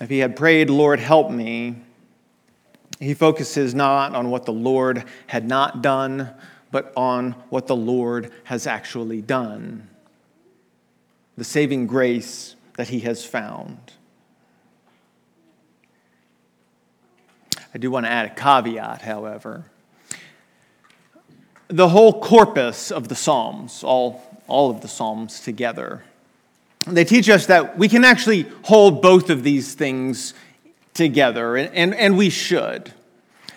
if 0.01 0.09
he 0.09 0.19
had 0.19 0.35
prayed, 0.35 0.69
Lord, 0.69 0.99
help 0.99 1.31
me, 1.31 1.75
he 2.99 3.13
focuses 3.13 3.73
not 3.73 4.13
on 4.13 4.29
what 4.29 4.45
the 4.45 4.51
Lord 4.51 5.05
had 5.27 5.47
not 5.47 5.81
done, 5.81 6.31
but 6.69 6.91
on 6.97 7.31
what 7.49 7.67
the 7.67 7.75
Lord 7.75 8.31
has 8.45 8.67
actually 8.67 9.21
done 9.21 9.87
the 11.37 11.43
saving 11.43 11.85
grace 11.85 12.55
that 12.77 12.87
he 12.87 13.01
has 13.01 13.25
found. 13.25 13.91
I 17.75 17.77
do 17.77 17.91
want 17.91 18.05
to 18.05 18.09
add 18.09 18.27
a 18.27 18.29
caveat, 18.33 19.01
however. 19.01 19.65
The 21.67 21.89
whole 21.89 22.21
corpus 22.21 22.89
of 22.89 23.09
the 23.09 23.15
Psalms, 23.15 23.83
all, 23.83 24.23
all 24.47 24.71
of 24.71 24.79
the 24.79 24.87
Psalms 24.87 25.41
together, 25.41 26.05
they 26.87 27.03
teach 27.03 27.27
us 27.27 27.47
that 27.47 27.77
we 27.77 27.89
can 27.89 28.05
actually 28.05 28.43
hold 28.63 29.01
both 29.01 29.29
of 29.29 29.43
these 29.43 29.73
things 29.73 30.33
together, 30.93 31.57
and, 31.57 31.75
and, 31.75 31.93
and 31.95 32.17
we 32.17 32.29
should. 32.29 32.93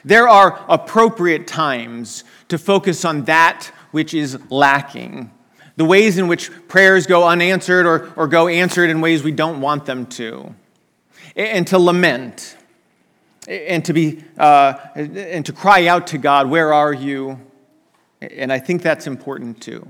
There 0.05 0.29
are 0.29 0.65
appropriate 0.69 1.47
times 1.47 2.25
to 2.49 2.59
focus 2.59 3.05
on 3.05 3.23
that 3.27 3.71
which 3.93 4.15
is 4.15 4.37
lacking, 4.51 5.31
the 5.77 5.85
ways 5.85 6.19
in 6.19 6.27
which 6.27 6.51
prayers 6.67 7.07
go 7.07 7.25
unanswered 7.29 7.87
or, 7.87 8.13
or 8.17 8.27
go 8.27 8.49
answered 8.49 8.91
in 8.91 9.01
ways 9.01 9.23
we 9.23 9.31
don't 9.31 9.61
want 9.61 9.87
them 9.87 10.07
to, 10.07 10.57
and 11.37 11.69
to 11.69 11.79
lament, 11.79 12.57
and 13.49 13.83
to, 13.87 13.95
be, 13.95 14.23
uh, 14.37 14.75
and 14.95 15.45
to 15.47 15.53
cry 15.53 15.87
out 15.87 16.07
to 16.09 16.19
God, 16.19 16.51
Where 16.51 16.73
are 16.73 16.93
you? 16.93 17.41
And 18.21 18.53
I 18.53 18.59
think 18.59 18.83
that's 18.83 19.07
important 19.07 19.63
too. 19.63 19.87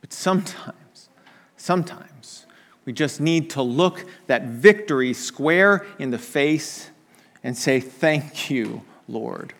But 0.00 0.12
sometimes, 0.12 1.08
sometimes, 1.56 2.46
we 2.84 2.92
just 2.92 3.20
need 3.20 3.50
to 3.50 3.62
look 3.62 4.04
that 4.26 4.44
victory 4.44 5.12
square 5.12 5.86
in 5.98 6.10
the 6.10 6.18
face 6.18 6.90
and 7.42 7.56
say, 7.56 7.80
Thank 7.80 8.48
you, 8.48 8.82
Lord. 9.08 9.52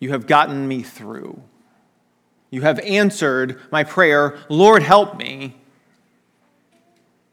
You 0.00 0.10
have 0.10 0.26
gotten 0.26 0.68
me 0.68 0.82
through. 0.82 1.42
You 2.50 2.62
have 2.62 2.78
answered 2.80 3.60
my 3.70 3.84
prayer, 3.84 4.38
Lord, 4.48 4.82
help 4.82 5.16
me. 5.16 5.56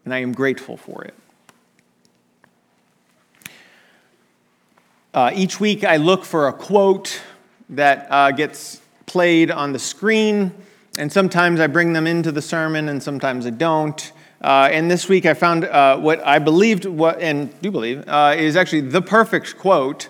And 0.06 0.14
I 0.14 0.20
am 0.20 0.32
grateful 0.32 0.78
for 0.78 1.04
it. 1.04 1.16
Uh, 5.14 5.32
each 5.34 5.60
week, 5.60 5.84
I 5.84 5.98
look 5.98 6.26
for 6.26 6.48
a 6.48 6.54
quote 6.54 7.22
that 7.70 8.08
uh, 8.10 8.32
gets 8.32 8.82
played 9.06 9.50
on 9.50 9.72
the 9.72 9.80
screen, 9.80 10.52
and 11.00 11.12
sometimes 11.12 11.60
I 11.60 11.68
bring 11.68 11.94
them 11.94 12.06
into 12.06 12.32
the 12.32 12.42
sermon, 12.42 12.90
and 12.90 13.02
sometimes 13.02 13.46
I 13.46 13.52
don't. 13.52 14.12
Uh, 14.42 14.70
and 14.72 14.92
this 14.92 15.10
week 15.10 15.26
I 15.26 15.34
found 15.34 15.66
uh, 15.66 15.98
what 15.98 16.26
I 16.26 16.40
believed, 16.40 16.86
what, 16.86 17.20
and 17.22 17.50
do 17.62 17.72
believe, 17.72 18.04
uh, 18.08 18.36
is 18.38 18.56
actually 18.56 18.82
the 18.82 19.02
perfect 19.02 19.58
quote. 19.58 20.10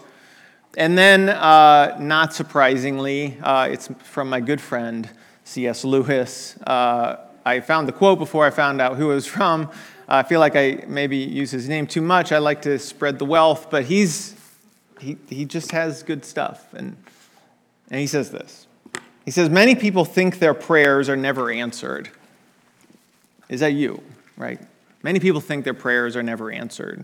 And 0.75 0.98
then, 0.98 1.30
uh, 1.30 1.98
not 2.00 2.34
surprisingly, 2.34 3.38
it's 3.44 3.89
from 4.04 4.30
my 4.30 4.39
good 4.42 4.62
friend 4.62 5.10
C.S. 5.44 5.86
Lewis. 5.86 6.58
I 6.66 7.62
found 7.62 7.88
the 7.88 7.94
quote 7.94 8.20
before 8.20 8.46
I 8.46 8.50
found 8.50 8.82
out 8.82 8.98
who 8.98 9.12
it 9.12 9.16
was 9.16 9.25
from. 9.25 9.72
I 10.10 10.24
feel 10.24 10.39
like 10.39 10.56
I 10.56 10.84
maybe 10.88 11.18
use 11.18 11.51
his 11.51 11.70
name 11.70 11.88
too 11.88 12.01
much. 12.01 12.32
I 12.32 12.39
like 12.39 12.63
to 12.63 12.77
spread 12.77 13.20
the 13.20 13.25
wealth, 13.25 13.70
but 13.70 13.86
he's, 13.86 14.36
he, 15.00 15.18
he 15.30 15.46
just 15.46 15.72
has 15.72 16.04
good 16.04 16.25
stuff. 16.25 16.74
And, 16.74 16.98
and 17.89 18.00
he 18.00 18.08
says 18.08 18.32
this 18.32 18.68
He 19.25 19.32
says, 19.32 19.50
Many 19.50 19.75
people 19.75 20.06
think 20.06 20.39
their 20.39 20.54
prayers 20.54 21.10
are 21.10 21.18
never 21.18 21.51
answered. 21.51 22.10
Is 23.50 23.62
that 23.62 23.74
you? 23.74 24.04
right? 24.38 24.60
Many 25.04 25.20
people 25.20 25.42
think 25.42 25.66
their 25.66 25.74
prayers 25.74 26.16
are 26.16 26.24
never 26.24 26.51
answered 26.51 27.04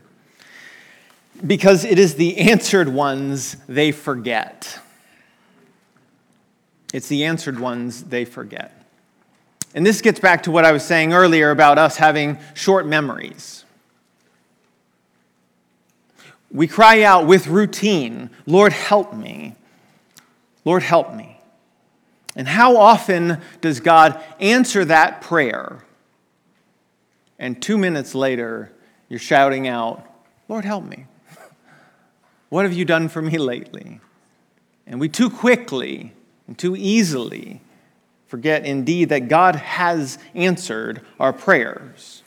because 1.45 1.83
it 1.83 1.99
is 1.99 2.15
the 2.15 2.37
answered 2.37 2.87
ones 2.87 3.57
they 3.67 3.91
forget. 3.91 4.79
It's 6.93 7.07
the 7.07 7.25
answered 7.25 7.59
ones 7.59 8.03
they 8.03 8.23
forget. 8.23 8.85
And 9.73 9.83
this 9.83 10.01
gets 10.01 10.19
back 10.19 10.43
to 10.43 10.51
what 10.51 10.63
I 10.63 10.71
was 10.71 10.85
saying 10.85 11.13
earlier 11.13 11.49
about 11.49 11.79
us 11.79 11.97
having 11.97 12.37
short 12.53 12.85
memories. 12.85 13.62
We 16.53 16.67
cry 16.67 17.01
out 17.01 17.27
with 17.27 17.47
routine, 17.47 18.29
Lord, 18.45 18.71
help 18.71 19.13
me. 19.13 19.55
Lord, 20.63 20.83
help 20.83 21.13
me. 21.13 21.39
And 22.35 22.47
how 22.47 22.77
often 22.77 23.41
does 23.59 23.81
God 23.81 24.23
answer 24.39 24.85
that 24.85 25.21
prayer? 25.21 25.83
and 27.43 27.61
two 27.61 27.77
minutes 27.77 28.15
later, 28.15 28.71
you're 29.09 29.19
shouting 29.19 29.67
out, 29.67 30.05
Lord, 30.47 30.63
help 30.63 30.85
me. 30.85 31.05
What 32.47 32.63
have 32.63 32.73
you 32.73 32.85
done 32.85 33.09
for 33.09 33.21
me 33.21 33.37
lately? 33.37 33.99
And 34.87 34.99
we 34.99 35.09
too 35.09 35.29
quickly 35.29 36.13
and 36.47 36.57
too 36.57 36.75
easily 36.75 37.61
forget 38.27 38.63
indeed 38.63 39.09
that 39.09 39.27
God 39.27 39.55
has 39.55 40.19
answered 40.35 41.01
our 41.19 41.33
prayers. 41.33 42.21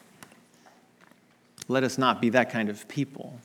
Let 1.66 1.82
us 1.82 1.96
not 1.96 2.20
be 2.20 2.28
that 2.30 2.50
kind 2.50 2.68
of 2.68 2.86
people. 2.88 3.38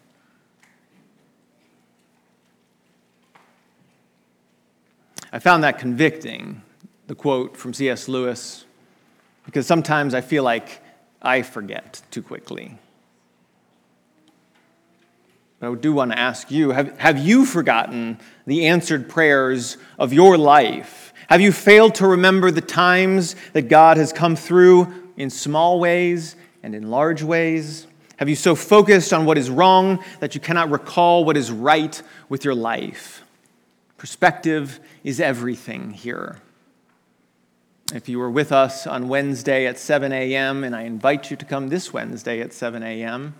I 5.31 5.39
found 5.39 5.63
that 5.63 5.79
convicting, 5.79 6.61
the 7.07 7.15
quote 7.15 7.55
from 7.55 7.73
C.S. 7.73 8.07
Lewis, 8.07 8.65
because 9.45 9.65
sometimes 9.65 10.13
I 10.13 10.21
feel 10.21 10.43
like 10.43 10.81
I 11.21 11.41
forget 11.41 12.01
too 12.11 12.21
quickly. 12.21 12.77
But 15.59 15.71
I 15.71 15.75
do 15.75 15.93
want 15.93 16.11
to 16.11 16.19
ask 16.19 16.51
you 16.51 16.71
have, 16.71 16.97
have 16.99 17.17
you 17.19 17.45
forgotten 17.45 18.19
the 18.45 18.67
answered 18.67 19.07
prayers 19.07 19.77
of 19.99 20.11
your 20.11 20.37
life? 20.37 21.13
Have 21.27 21.39
you 21.39 21.51
failed 21.51 21.95
to 21.95 22.07
remember 22.07 22.51
the 22.51 22.61
times 22.61 23.35
that 23.53 23.63
God 23.63 23.97
has 23.97 24.11
come 24.11 24.35
through 24.35 24.93
in 25.15 25.29
small 25.29 25.79
ways 25.79 26.35
and 26.63 26.75
in 26.75 26.89
large 26.89 27.23
ways? 27.23 27.87
Have 28.17 28.27
you 28.27 28.35
so 28.35 28.53
focused 28.53 29.13
on 29.13 29.25
what 29.25 29.37
is 29.37 29.49
wrong 29.49 30.03
that 30.19 30.35
you 30.35 30.41
cannot 30.41 30.71
recall 30.71 31.23
what 31.23 31.37
is 31.37 31.51
right 31.51 32.01
with 32.27 32.43
your 32.43 32.55
life? 32.55 33.20
Perspective 34.01 34.79
is 35.03 35.19
everything 35.19 35.91
here. 35.91 36.39
If 37.93 38.09
you 38.09 38.17
were 38.17 38.31
with 38.31 38.51
us 38.51 38.87
on 38.87 39.09
Wednesday 39.09 39.67
at 39.67 39.77
7 39.77 40.11
a.m., 40.11 40.63
and 40.63 40.75
I 40.75 40.85
invite 40.85 41.29
you 41.29 41.37
to 41.37 41.45
come 41.45 41.69
this 41.69 41.93
Wednesday 41.93 42.41
at 42.41 42.51
7 42.51 42.81
a.m., 42.81 43.35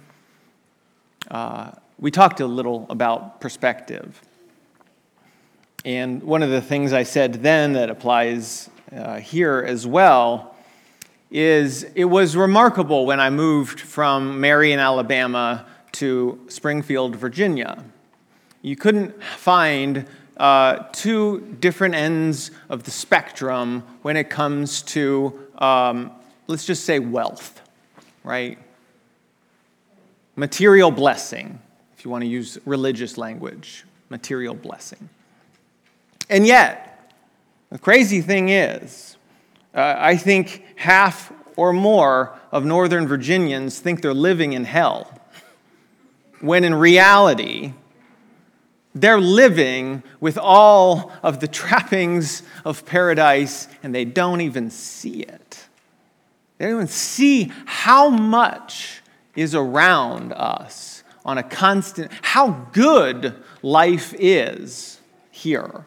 uh, 1.32 1.72
we 1.98 2.12
talked 2.12 2.42
a 2.42 2.46
little 2.46 2.86
about 2.92 3.42
perspective. 3.42 4.22
And 5.84 6.22
one 6.22 6.44
of 6.44 6.52
the 6.52 6.62
things 6.62 6.94
I 6.94 7.02
said 7.02 7.42
then 7.42 7.74
that 7.74 7.90
applies 7.90 8.70
uh, 8.96 9.16
here 9.18 9.66
as 9.68 9.88
well 9.88 10.56
is 11.32 11.88
it 11.96 12.06
was 12.06 12.36
remarkable 12.36 13.08
when 13.08 13.20
I 13.20 13.32
moved 13.32 13.80
from 13.80 14.40
Marion, 14.40 14.80
Alabama 14.80 15.66
to 15.94 16.40
Springfield, 16.50 17.16
Virginia. 17.16 17.84
You 18.62 18.76
couldn't 18.76 19.24
find 19.24 20.06
uh, 20.42 20.88
two 20.92 21.56
different 21.60 21.94
ends 21.94 22.50
of 22.68 22.82
the 22.82 22.90
spectrum 22.90 23.84
when 24.02 24.18
it 24.18 24.28
comes 24.28 24.82
to, 24.82 25.40
um, 25.60 26.12
let's 26.48 26.66
just 26.66 26.84
say, 26.84 26.98
wealth, 26.98 27.62
right? 28.24 28.58
Material 30.36 30.90
blessing, 30.90 31.60
if 31.96 32.04
you 32.04 32.10
want 32.10 32.24
to 32.24 32.28
use 32.28 32.58
religious 32.66 33.20
language, 33.20 33.86
material 34.10 34.56
blessing. 34.56 35.10
And 36.28 36.48
yet, 36.48 37.14
the 37.70 37.78
crazy 37.78 38.22
thing 38.22 38.50
is, 38.50 39.18
uh, 39.76 39.94
I 39.96 40.18
think 40.18 40.66
half 40.76 41.32
or 41.56 41.72
more 41.72 42.36
of 42.52 42.66
Northern 42.66 43.08
Virginians 43.08 43.80
think 43.80 44.02
they're 44.02 44.12
living 44.12 44.54
in 44.54 44.66
hell, 44.66 45.22
when 46.40 46.64
in 46.64 46.74
reality, 46.74 47.74
they're 48.94 49.22
living 49.22 50.04
with 50.20 50.38
all 50.38 51.12
of 51.24 51.40
the 51.40 51.48
trappings 51.48 52.44
of 52.66 52.86
paradise 52.86 53.68
and 53.84 53.96
they 53.96 54.06
don't 54.06 54.42
even 54.42 54.70
see 54.70 55.22
it. 55.22 55.66
They 56.58 56.66
don't 56.66 56.76
even 56.76 56.88
see 56.88 57.52
how 57.66 58.10
much 58.10 59.02
is 59.36 59.56
around 59.56 60.34
us 60.34 61.04
on 61.24 61.38
a 61.38 61.44
constant, 61.44 62.12
how 62.22 62.68
good 62.74 63.36
life 63.62 64.14
is 64.18 65.00
here. 65.32 65.86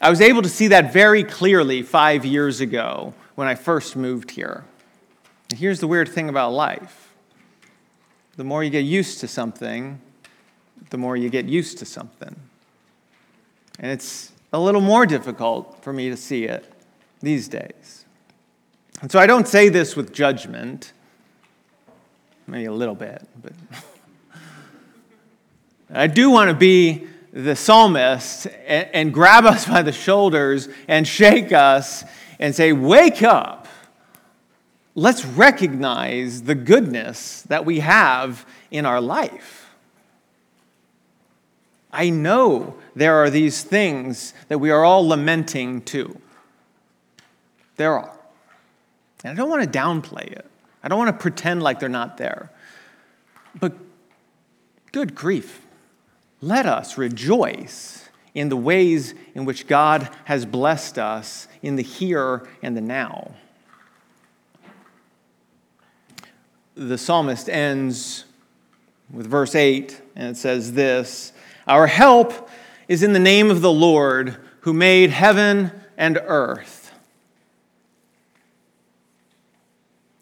I 0.00 0.10
was 0.10 0.20
able 0.20 0.42
to 0.42 0.48
see 0.48 0.68
that 0.68 0.92
very 0.92 1.24
clearly 1.24 1.82
five 1.82 2.24
years 2.24 2.60
ago 2.60 3.14
when 3.34 3.48
I 3.48 3.54
first 3.54 3.96
moved 3.96 4.32
here. 4.32 4.64
And 5.50 5.58
here's 5.58 5.80
the 5.80 5.86
weird 5.86 6.08
thing 6.08 6.28
about 6.28 6.52
life 6.52 6.98
the 8.36 8.44
more 8.44 8.64
you 8.64 8.70
get 8.70 8.80
used 8.80 9.20
to 9.20 9.28
something, 9.28 10.00
the 10.92 10.98
more 10.98 11.16
you 11.16 11.30
get 11.30 11.46
used 11.46 11.78
to 11.78 11.86
something. 11.86 12.36
And 13.80 13.90
it's 13.90 14.30
a 14.52 14.60
little 14.60 14.82
more 14.82 15.06
difficult 15.06 15.82
for 15.82 15.90
me 15.90 16.10
to 16.10 16.16
see 16.18 16.44
it 16.44 16.70
these 17.20 17.48
days. 17.48 18.04
And 19.00 19.10
so 19.10 19.18
I 19.18 19.26
don't 19.26 19.48
say 19.48 19.70
this 19.70 19.96
with 19.96 20.12
judgment. 20.12 20.92
maybe 22.46 22.66
a 22.66 22.72
little 22.72 22.94
bit, 22.94 23.26
but 23.42 23.52
I 25.90 26.08
do 26.08 26.28
want 26.28 26.50
to 26.50 26.54
be 26.54 27.06
the 27.32 27.56
psalmist 27.56 28.46
and, 28.66 28.88
and 28.92 29.14
grab 29.14 29.46
us 29.46 29.66
by 29.66 29.80
the 29.80 29.92
shoulders 29.92 30.68
and 30.88 31.08
shake 31.08 31.52
us 31.52 32.04
and 32.38 32.54
say, 32.54 32.74
Wake 32.74 33.22
up. 33.22 33.66
Let's 34.94 35.24
recognize 35.24 36.42
the 36.42 36.54
goodness 36.54 37.42
that 37.44 37.64
we 37.64 37.80
have 37.80 38.44
in 38.70 38.84
our 38.84 39.00
life. 39.00 39.62
I 41.92 42.10
know 42.10 42.76
there 42.96 43.16
are 43.16 43.28
these 43.28 43.62
things 43.62 44.32
that 44.48 44.58
we 44.58 44.70
are 44.70 44.84
all 44.84 45.06
lamenting 45.06 45.82
too. 45.82 46.20
There 47.76 47.98
are. 47.98 48.16
And 49.24 49.32
I 49.32 49.34
don't 49.34 49.50
want 49.50 49.70
to 49.70 49.78
downplay 49.78 50.26
it. 50.26 50.46
I 50.82 50.88
don't 50.88 50.98
want 50.98 51.16
to 51.16 51.20
pretend 51.20 51.62
like 51.62 51.80
they're 51.80 51.88
not 51.88 52.16
there. 52.16 52.50
But 53.58 53.74
good 54.90 55.14
grief, 55.14 55.60
let 56.40 56.66
us 56.66 56.98
rejoice 56.98 58.08
in 58.34 58.48
the 58.48 58.56
ways 58.56 59.14
in 59.34 59.44
which 59.44 59.66
God 59.66 60.08
has 60.24 60.46
blessed 60.46 60.98
us 60.98 61.48
in 61.60 61.76
the 61.76 61.82
here 61.82 62.48
and 62.62 62.76
the 62.76 62.80
now. 62.80 63.32
The 66.74 66.96
psalmist 66.96 67.50
ends 67.50 68.24
with 69.12 69.26
verse 69.26 69.54
8, 69.54 70.00
and 70.16 70.28
it 70.28 70.38
says 70.38 70.72
this 70.72 71.32
Our 71.66 71.86
help 71.86 72.48
is 72.88 73.02
in 73.02 73.12
the 73.12 73.18
name 73.18 73.50
of 73.50 73.60
the 73.60 73.72
Lord 73.72 74.36
who 74.60 74.72
made 74.72 75.10
heaven 75.10 75.72
and 75.96 76.20
earth. 76.24 76.92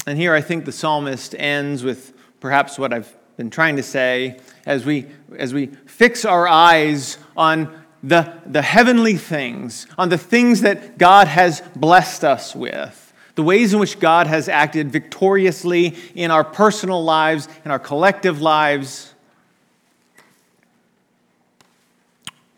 And 0.07 0.19
here 0.19 0.35
I 0.35 0.41
think 0.41 0.65
the 0.65 0.73
psalmist 0.73 1.35
ends 1.39 1.85
with 1.85 2.13
perhaps 2.41 2.79
what 2.79 2.93
I've 2.93 3.15
been 3.37 3.51
trying 3.51 3.77
to 3.77 3.83
say 3.83 4.39
as 4.67 4.85
we, 4.85 5.07
as 5.39 5.55
we 5.55 5.67
fix 5.87 6.25
our 6.25 6.49
eyes 6.49 7.19
on 7.37 7.83
the, 8.03 8.33
the 8.47 8.63
heavenly 8.63 9.17
things, 9.17 9.87
on 9.99 10.09
the 10.09 10.19
things 10.19 10.63
that 10.63 10.99
God 10.99 11.29
has 11.29 11.63
blessed 11.77 12.25
us 12.25 12.55
with, 12.55 13.13
the 13.35 13.43
ways 13.43 13.73
in 13.73 13.81
which 13.81 14.01
God 14.01 14.27
has 14.27 14.49
acted 14.49 14.91
victoriously 14.91 15.97
in 16.15 16.31
our 16.31 16.45
personal 16.45 17.03
lives, 17.05 17.49
in 17.65 17.71
our 17.71 17.79
collective 17.79 18.41
lives. 18.41 19.15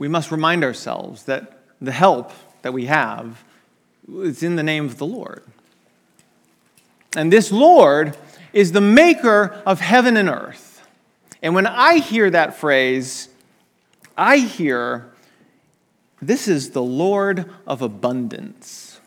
We 0.03 0.09
must 0.09 0.33
remind 0.33 0.65
ourselves 0.65 1.27
that 1.27 1.61
the 1.81 1.93
help 1.93 2.33
that 2.62 2.73
we 2.73 2.87
have 2.87 3.45
is 4.12 4.43
in 4.43 4.57
the 4.57 4.62
name 4.65 4.85
of 4.85 4.99
the 4.99 5.07
Lord. 5.07 5.45
And 7.15 7.33
this 7.33 7.53
Lord 7.53 8.17
is 8.53 8.73
the 8.73 8.81
maker 8.81 9.62
of 9.65 9.79
heaven 9.79 10.17
and 10.17 10.29
earth. 10.29 10.85
And 11.41 11.55
when 11.55 11.69
I 11.69 11.99
hear 11.99 12.29
that 12.31 12.57
phrase, 12.57 13.29
I 14.19 14.38
hear 14.38 15.12
this 16.21 16.49
is 16.49 16.71
the 16.71 16.83
Lord 16.83 17.49
of 17.65 17.81
abundance. 17.81 18.99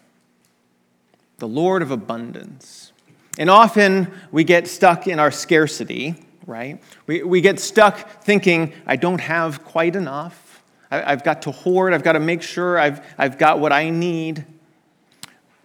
The 1.40 1.48
Lord 1.50 1.82
of 1.82 1.92
abundance. 1.92 2.94
And 3.38 3.50
often 3.50 4.14
we 4.32 4.46
get 4.46 4.66
stuck 4.70 5.08
in 5.08 5.20
our 5.20 5.32
scarcity, 5.32 6.16
right? 6.48 6.82
We, 7.06 7.22
we 7.22 7.42
get 7.42 7.60
stuck 7.60 8.24
thinking, 8.24 8.72
I 8.88 8.96
don't 8.96 9.20
have 9.20 9.66
quite 9.66 9.98
enough. 9.98 10.45
I, 10.91 11.12
I've 11.12 11.24
got 11.24 11.43
to 11.43 11.52
hoard, 11.52 11.93
I've 11.93 12.04
got 12.04 12.13
to 12.13 12.19
make 12.19 12.41
sure 12.41 12.78
I've, 12.78 13.06
I've 13.17 13.38
got 13.38 13.60
what 13.60 13.71
I 13.71 13.89
need. 13.89 14.45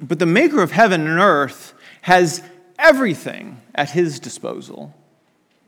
But 0.00 0.18
the 0.18 0.26
maker 0.26 0.62
of 0.62 0.72
heaven 0.72 1.06
and 1.06 1.18
earth 1.18 1.74
has 2.02 2.42
everything 2.78 3.60
at 3.74 3.90
his 3.90 4.18
disposal. 4.18 4.94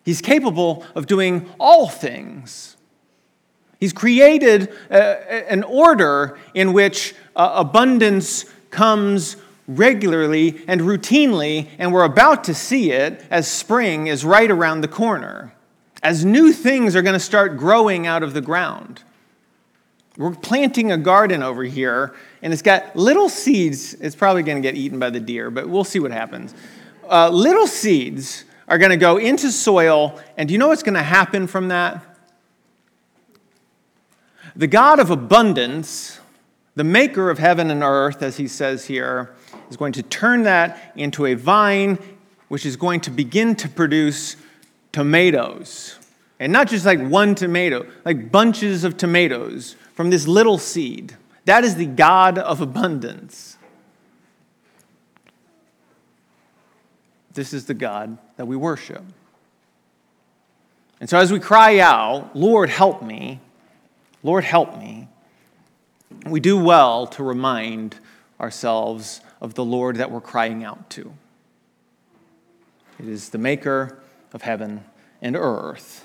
He's 0.05 0.21
capable 0.21 0.85
of 0.95 1.07
doing 1.07 1.49
all 1.61 1.89
things. 1.89 2.77
He's 3.79 3.93
created 3.93 4.73
a, 4.91 4.95
uh, 4.95 5.45
an 5.49 5.65
order 5.65 6.39
in 6.55 6.73
which 6.73 7.15
uh, 7.35 7.53
abundance 7.57 8.45
comes 8.71 9.37
regularly 9.69 10.63
and 10.67 10.81
routinely, 10.81 11.69
and 11.79 11.93
we're 11.93 12.05
about 12.05 12.45
to 12.45 12.55
see 12.55 12.93
it 12.93 13.25
as 13.31 13.51
spring 13.51 14.07
is 14.07 14.25
right 14.25 14.51
around 14.51 14.81
the 14.81 14.89
corner, 14.89 15.53
as 16.03 16.25
new 16.25 16.53
things 16.53 16.97
are 16.97 17.03
going 17.03 17.15
to 17.15 17.21
start 17.21 17.57
growing 17.57 18.07
out 18.07 18.23
of 18.23 18.35
the 18.35 18.41
ground. 18.41 19.03
We're 20.19 20.35
planting 20.35 20.93
a 20.93 20.99
garden 20.99 21.43
over 21.43 21.65
here, 21.65 22.15
and 22.43 22.53
it's 22.53 22.63
got 22.63 22.95
little 22.95 23.29
seeds. 23.31 23.95
It's 23.95 24.15
probably 24.15 24.43
going 24.43 24.63
to 24.63 24.67
get 24.67 24.77
eaten 24.77 24.99
by 24.99 25.09
the 25.11 25.21
deer, 25.21 25.51
but 25.51 25.69
we'll 25.69 25.85
see 25.85 26.01
what 26.01 26.11
happens. 26.11 26.55
Uh, 27.11 27.31
little 27.31 27.67
seeds 27.67 28.45
are 28.69 28.77
going 28.77 28.91
to 28.91 28.99
go 28.99 29.17
into 29.17 29.51
soil, 29.51 30.21
and 30.37 30.49
do 30.49 30.53
you 30.53 30.59
know 30.59 30.69
what's 30.69 30.83
going 30.83 30.95
to 30.95 31.03
happen 31.03 31.47
from 31.47 31.69
that? 31.69 32.05
The 34.55 34.67
God 34.67 35.01
of 35.01 35.11
abundance, 35.11 36.21
the 36.75 36.85
maker 36.85 37.31
of 37.31 37.39
heaven 37.39 37.71
and 37.71 37.83
earth, 37.83 38.23
as 38.23 38.37
he 38.37 38.49
says 38.49 38.85
here, 38.85 39.35
is 39.71 39.79
going 39.79 39.95
to 39.95 40.03
turn 40.03 40.43
that 40.43 40.93
into 40.95 41.25
a 41.25 41.35
vine 41.35 41.99
which 42.49 42.67
is 42.67 42.77
going 42.77 43.01
to 43.01 43.11
begin 43.11 43.57
to 43.57 43.67
produce 43.67 44.37
tomatoes. 44.93 45.99
And 46.39 46.53
not 46.53 46.69
just 46.69 46.85
like 46.85 47.01
one 47.01 47.35
tomato, 47.35 47.87
like 48.05 48.31
bunches 48.31 48.85
of 48.85 48.99
tomatoes 48.99 49.77
from 50.03 50.11
this 50.11 50.27
little 50.27 50.59
seed. 50.59 51.17
That 51.45 51.63
is 51.63 51.77
the 51.77 51.87
God 51.87 52.37
of 52.37 52.61
abundance. 52.61 53.57
This 57.33 57.53
is 57.53 57.67
the 57.67 57.75
God 57.75 58.19
that 58.37 58.47
we 58.47 58.57
worship. 58.57 59.05
And 60.99 61.09
so 61.09 61.19
as 61.19 61.31
we 61.31 61.39
cry 61.39 61.79
out, 61.79 62.35
Lord, 62.35 62.69
help 62.69 63.01
me, 63.01 63.39
Lord, 64.25 64.43
help 64.43 64.77
me, 64.77 65.07
we 66.27 66.41
do 66.41 66.61
well 66.61 67.07
to 67.07 67.23
remind 67.23 67.95
ourselves 68.41 69.21
of 69.41 69.55
the 69.55 69.65
Lord 69.65 69.99
that 69.99 70.11
we're 70.11 70.21
crying 70.21 70.65
out 70.65 70.91
to. 70.91 71.13
It 72.99 73.07
is 73.07 73.29
the 73.29 73.39
maker 73.39 74.03
of 74.33 74.43
heaven 74.43 74.83
and 75.21 75.37
earth. 75.37 76.05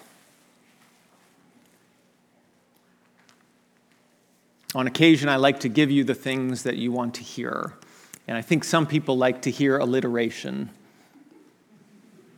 On 4.75 4.85
occasion, 4.85 5.29
I 5.29 5.37
like 5.37 5.61
to 5.61 5.69
give 5.69 5.89
you 5.89 6.03
the 6.03 6.13
things 6.13 6.63
that 6.63 6.75
you 6.75 6.91
want 6.91 7.15
to 7.15 7.21
hear. 7.21 7.73
And 8.27 8.37
I 8.37 8.41
think 8.41 8.63
some 8.63 8.85
people 8.85 9.17
like 9.17 9.43
to 9.43 9.51
hear 9.51 9.77
alliteration. 9.77 10.69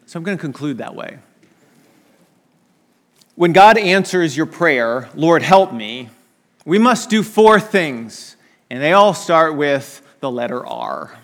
So 0.06 0.18
I'm 0.18 0.24
going 0.24 0.38
to 0.38 0.42
conclude 0.42 0.78
that 0.78 0.96
way. 0.96 1.20
When 3.36 3.54
God 3.54 3.78
answers 3.78 4.38
your 4.38 4.46
prayer, 4.46 5.10
Lord, 5.16 5.42
help 5.42 5.74
me, 5.74 6.10
we 6.66 6.78
must 6.78 7.10
do 7.10 7.24
four 7.24 7.60
things. 7.60 8.36
And 8.70 8.82
they 8.82 8.94
all 8.94 9.14
start 9.16 9.56
with 9.56 10.02
the 10.20 10.30
letter 10.30 10.66
R. 10.66 11.18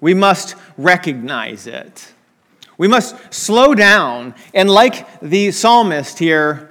We 0.00 0.12
must 0.12 0.54
recognize 0.76 1.66
it. 1.66 2.12
We 2.76 2.88
must 2.88 3.32
slow 3.32 3.74
down. 3.74 4.34
And 4.52 4.68
like 4.68 5.20
the 5.20 5.52
psalmist 5.52 6.18
here, 6.18 6.69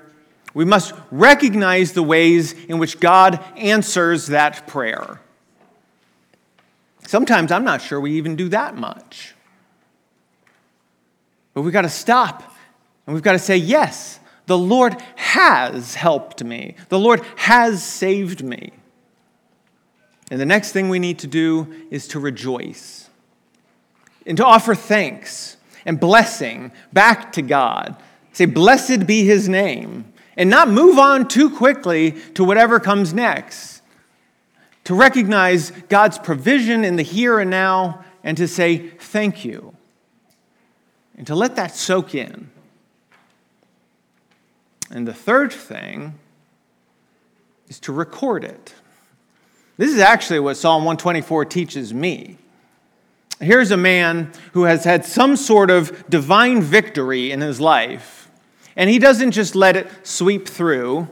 we 0.53 0.65
must 0.65 0.93
recognize 1.11 1.93
the 1.93 2.03
ways 2.03 2.53
in 2.53 2.79
which 2.79 2.99
God 2.99 3.43
answers 3.55 4.27
that 4.27 4.67
prayer. 4.67 5.21
Sometimes 7.05 7.51
I'm 7.51 7.63
not 7.63 7.81
sure 7.81 7.99
we 7.99 8.13
even 8.13 8.35
do 8.35 8.49
that 8.49 8.75
much. 8.75 9.35
But 11.53 11.61
we've 11.61 11.73
got 11.73 11.81
to 11.81 11.89
stop 11.89 12.55
and 13.05 13.13
we've 13.13 13.23
got 13.23 13.33
to 13.33 13.39
say, 13.39 13.57
Yes, 13.57 14.19
the 14.45 14.57
Lord 14.57 15.01
has 15.15 15.95
helped 15.95 16.43
me, 16.43 16.75
the 16.89 16.99
Lord 16.99 17.21
has 17.35 17.83
saved 17.83 18.43
me. 18.43 18.71
And 20.31 20.39
the 20.39 20.45
next 20.45 20.71
thing 20.71 20.89
we 20.89 20.99
need 20.99 21.19
to 21.19 21.27
do 21.27 21.67
is 21.89 22.07
to 22.09 22.19
rejoice 22.19 23.09
and 24.25 24.37
to 24.37 24.45
offer 24.45 24.75
thanks 24.75 25.57
and 25.85 25.99
blessing 25.99 26.71
back 26.93 27.31
to 27.33 27.41
God. 27.41 27.95
Say, 28.33 28.45
Blessed 28.45 29.07
be 29.07 29.25
his 29.25 29.49
name 29.49 30.08
and 30.39 30.49
not 30.49 30.69
move 30.69 30.97
on 30.97 31.27
too 31.27 31.49
quickly 31.49 32.13
to 32.33 32.45
whatever 32.45 32.79
comes 32.79 33.13
next. 33.13 33.81
To 34.85 34.95
recognize 34.95 35.71
God's 35.89 36.17
provision 36.17 36.85
in 36.85 36.95
the 36.95 37.03
here 37.03 37.39
and 37.39 37.51
now 37.51 38.05
and 38.23 38.37
to 38.37 38.47
say 38.47 38.77
thank 38.77 39.43
you. 39.43 39.75
And 41.17 41.27
to 41.27 41.35
let 41.35 41.57
that 41.57 41.75
soak 41.75 42.15
in. 42.15 42.49
And 44.89 45.05
the 45.05 45.13
third 45.13 45.51
thing 45.51 46.17
is 47.67 47.77
to 47.81 47.91
record 47.91 48.45
it. 48.45 48.73
This 49.75 49.93
is 49.93 49.99
actually 49.99 50.39
what 50.39 50.55
Psalm 50.55 50.85
124 50.85 51.45
teaches 51.45 51.93
me. 51.93 52.37
Here's 53.41 53.71
a 53.71 53.77
man 53.77 54.31
who 54.53 54.63
has 54.63 54.85
had 54.85 55.05
some 55.05 55.35
sort 55.35 55.69
of 55.69 56.09
divine 56.09 56.61
victory 56.61 57.31
in 57.31 57.41
his 57.41 57.59
life 57.59 58.18
and 58.79 58.89
he 58.89 58.97
doesn't 58.97 59.31
just 59.31 59.55
let 59.55 59.75
it 59.75 59.89
sweep 60.03 60.47
through, 60.47 61.09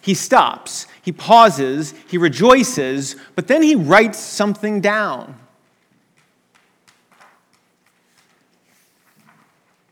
he 0.00 0.14
stops, 0.14 0.86
he 1.02 1.10
pauses, 1.10 1.92
he 2.06 2.16
rejoices, 2.16 3.16
but 3.34 3.48
then 3.48 3.60
he 3.60 3.74
writes 3.74 4.20
something 4.20 4.80
down. 4.80 5.34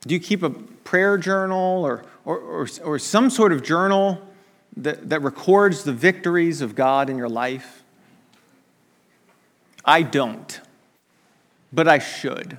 Do 0.06 0.14
you 0.14 0.20
keep 0.20 0.44
a 0.44 0.50
prayer 0.50 1.18
journal 1.18 1.84
or, 1.84 2.04
or, 2.24 2.38
or, 2.38 2.68
or 2.84 2.98
some 3.00 3.28
sort 3.28 3.50
of 3.50 3.64
journal 3.64 4.22
that, 4.76 5.08
that 5.10 5.20
records 5.20 5.82
the 5.82 5.92
victories 5.92 6.60
of 6.60 6.76
God 6.76 7.10
in 7.10 7.18
your 7.18 7.28
life? 7.28 7.82
I 9.84 10.02
don't, 10.02 10.60
but 11.72 11.88
I 11.88 11.98
should. 11.98 12.58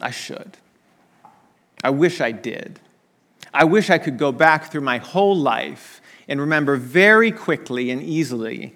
I 0.00 0.12
should. 0.12 0.58
I 1.82 1.90
wish 1.90 2.20
I 2.20 2.32
did. 2.32 2.80
I 3.52 3.64
wish 3.64 3.90
I 3.90 3.98
could 3.98 4.18
go 4.18 4.32
back 4.32 4.70
through 4.70 4.82
my 4.82 4.98
whole 4.98 5.36
life 5.36 6.00
and 6.28 6.40
remember 6.40 6.76
very 6.76 7.32
quickly 7.32 7.90
and 7.90 8.02
easily 8.02 8.74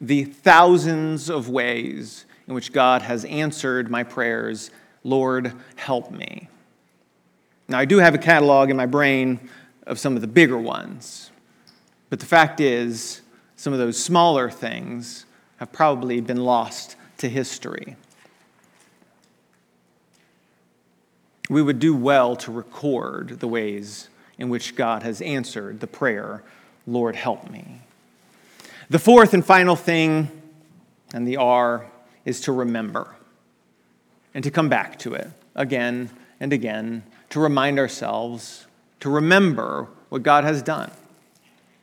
the 0.00 0.24
thousands 0.24 1.30
of 1.30 1.48
ways 1.48 2.26
in 2.46 2.54
which 2.54 2.72
God 2.72 3.02
has 3.02 3.24
answered 3.24 3.90
my 3.90 4.02
prayers 4.02 4.70
Lord, 5.06 5.52
help 5.76 6.10
me. 6.10 6.48
Now, 7.68 7.78
I 7.78 7.84
do 7.84 7.98
have 7.98 8.14
a 8.14 8.18
catalog 8.18 8.70
in 8.70 8.76
my 8.76 8.86
brain 8.86 9.50
of 9.86 9.98
some 9.98 10.14
of 10.14 10.22
the 10.22 10.26
bigger 10.26 10.56
ones, 10.56 11.30
but 12.08 12.20
the 12.20 12.26
fact 12.26 12.58
is, 12.58 13.20
some 13.56 13.74
of 13.74 13.78
those 13.78 14.02
smaller 14.02 14.50
things 14.50 15.26
have 15.58 15.72
probably 15.72 16.22
been 16.22 16.42
lost 16.42 16.96
to 17.18 17.28
history. 17.28 17.96
We 21.50 21.62
would 21.62 21.78
do 21.78 21.94
well 21.94 22.36
to 22.36 22.52
record 22.52 23.40
the 23.40 23.48
ways 23.48 24.08
in 24.38 24.48
which 24.48 24.76
God 24.76 25.02
has 25.02 25.20
answered 25.20 25.80
the 25.80 25.86
prayer, 25.86 26.42
Lord, 26.86 27.16
help 27.16 27.50
me. 27.50 27.80
The 28.90 28.98
fourth 28.98 29.34
and 29.34 29.44
final 29.44 29.76
thing, 29.76 30.30
and 31.12 31.26
the 31.26 31.36
R, 31.36 31.86
is 32.24 32.40
to 32.42 32.52
remember 32.52 33.14
and 34.34 34.42
to 34.42 34.50
come 34.50 34.68
back 34.68 34.98
to 35.00 35.14
it 35.14 35.28
again 35.54 36.10
and 36.40 36.52
again, 36.52 37.04
to 37.30 37.40
remind 37.40 37.78
ourselves, 37.78 38.66
to 39.00 39.08
remember 39.08 39.88
what 40.08 40.22
God 40.22 40.44
has 40.44 40.62
done, 40.62 40.90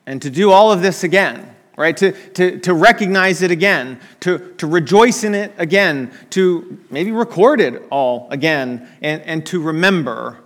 and 0.05 0.21
to 0.21 0.29
do 0.29 0.51
all 0.51 0.71
of 0.71 0.81
this 0.81 1.03
again, 1.03 1.55
right? 1.77 1.95
To, 1.97 2.11
to, 2.11 2.59
to 2.59 2.73
recognize 2.73 3.41
it 3.41 3.51
again, 3.51 3.99
to, 4.21 4.53
to 4.57 4.67
rejoice 4.67 5.23
in 5.23 5.35
it 5.35 5.53
again, 5.57 6.11
to 6.31 6.79
maybe 6.89 7.11
record 7.11 7.61
it 7.61 7.83
all 7.89 8.27
again, 8.29 8.87
and, 9.01 9.21
and 9.23 9.45
to 9.47 9.61
remember 9.61 10.39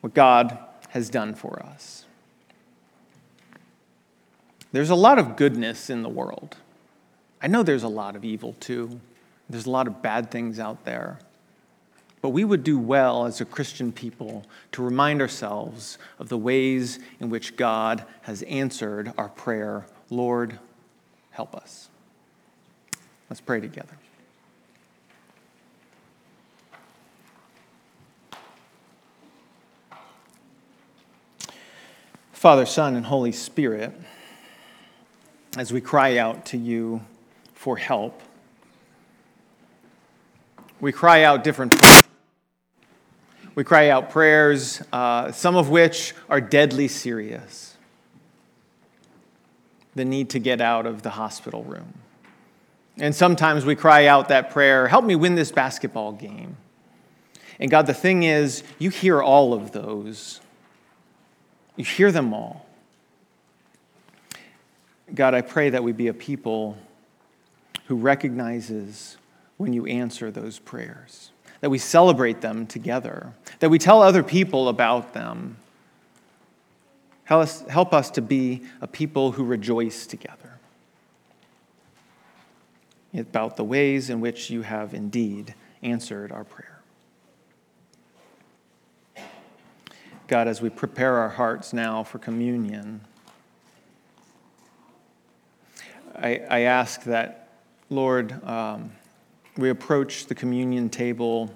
what 0.00 0.14
God 0.14 0.58
has 0.90 1.08
done 1.08 1.34
for 1.34 1.62
us. 1.62 2.04
There's 4.72 4.90
a 4.90 4.94
lot 4.94 5.18
of 5.18 5.36
goodness 5.36 5.90
in 5.90 6.02
the 6.02 6.08
world. 6.08 6.56
I 7.40 7.46
know 7.46 7.62
there's 7.62 7.82
a 7.82 7.88
lot 7.88 8.16
of 8.16 8.24
evil 8.24 8.54
too. 8.58 9.00
There's 9.50 9.66
a 9.66 9.70
lot 9.70 9.86
of 9.86 10.02
bad 10.02 10.30
things 10.30 10.58
out 10.58 10.84
there. 10.84 11.18
But 12.22 12.30
we 12.30 12.44
would 12.44 12.62
do 12.62 12.78
well 12.78 13.26
as 13.26 13.40
a 13.40 13.44
Christian 13.44 13.92
people 13.92 14.46
to 14.70 14.82
remind 14.82 15.20
ourselves 15.20 15.98
of 16.18 16.28
the 16.28 16.38
ways 16.38 17.00
in 17.20 17.30
which 17.30 17.56
God 17.56 18.04
has 18.22 18.42
answered 18.42 19.12
our 19.18 19.28
prayer 19.28 19.86
Lord, 20.08 20.58
help 21.32 21.54
us. 21.54 21.88
Let's 23.28 23.40
pray 23.40 23.60
together. 23.60 23.96
Father, 32.32 32.66
Son, 32.66 32.96
and 32.96 33.06
Holy 33.06 33.32
Spirit, 33.32 33.92
as 35.56 35.72
we 35.72 35.80
cry 35.80 36.18
out 36.18 36.46
to 36.46 36.58
you 36.58 37.00
for 37.54 37.76
help, 37.76 38.20
we 40.80 40.92
cry 40.92 41.22
out 41.22 41.44
different 41.44 41.74
we 43.54 43.64
cry 43.64 43.90
out 43.90 44.10
prayers, 44.10 44.82
uh, 44.94 45.30
some 45.30 45.56
of 45.56 45.68
which 45.68 46.14
are 46.30 46.40
deadly 46.40 46.88
serious. 46.88 47.71
The 49.94 50.04
need 50.04 50.30
to 50.30 50.38
get 50.38 50.60
out 50.60 50.86
of 50.86 51.02
the 51.02 51.10
hospital 51.10 51.62
room. 51.64 51.94
And 52.98 53.14
sometimes 53.14 53.64
we 53.64 53.74
cry 53.74 54.06
out 54.06 54.28
that 54.28 54.50
prayer, 54.50 54.88
help 54.88 55.04
me 55.04 55.16
win 55.16 55.34
this 55.34 55.50
basketball 55.50 56.12
game. 56.12 56.56
And 57.58 57.70
God, 57.70 57.86
the 57.86 57.94
thing 57.94 58.22
is, 58.22 58.62
you 58.78 58.90
hear 58.90 59.22
all 59.22 59.54
of 59.54 59.72
those. 59.72 60.40
You 61.76 61.84
hear 61.84 62.12
them 62.12 62.34
all. 62.34 62.66
God, 65.14 65.34
I 65.34 65.42
pray 65.42 65.70
that 65.70 65.82
we 65.82 65.92
be 65.92 66.08
a 66.08 66.14
people 66.14 66.76
who 67.86 67.96
recognizes 67.96 69.16
when 69.58 69.72
you 69.72 69.86
answer 69.86 70.30
those 70.30 70.58
prayers 70.58 71.32
that 71.62 71.70
we 71.70 71.78
celebrate 71.78 72.40
them 72.40 72.66
together, 72.66 73.32
that 73.60 73.70
we 73.70 73.78
tell 73.78 74.02
other 74.02 74.22
people 74.22 74.68
about 74.68 75.14
them. 75.14 75.56
Help 77.24 77.42
us, 77.42 77.60
help 77.68 77.92
us 77.92 78.10
to 78.10 78.22
be 78.22 78.62
a 78.80 78.86
people 78.86 79.32
who 79.32 79.44
rejoice 79.44 80.06
together 80.06 80.58
about 83.14 83.56
the 83.56 83.64
ways 83.64 84.10
in 84.10 84.20
which 84.20 84.50
you 84.50 84.62
have 84.62 84.94
indeed 84.94 85.54
answered 85.82 86.32
our 86.32 86.44
prayer. 86.44 86.80
God, 90.28 90.48
as 90.48 90.62
we 90.62 90.70
prepare 90.70 91.18
our 91.18 91.28
hearts 91.28 91.72
now 91.72 92.02
for 92.02 92.18
communion, 92.18 93.02
I, 96.16 96.40
I 96.48 96.60
ask 96.60 97.02
that, 97.04 97.48
Lord, 97.90 98.42
um, 98.46 98.92
we 99.56 99.68
approach 99.68 100.26
the 100.26 100.34
communion 100.34 100.88
table 100.88 101.52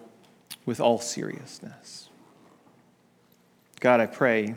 with 0.67 0.81
all 0.81 0.99
seriousness. 0.99 2.11
God, 3.81 4.01
I 4.01 4.07
pray 4.07 4.57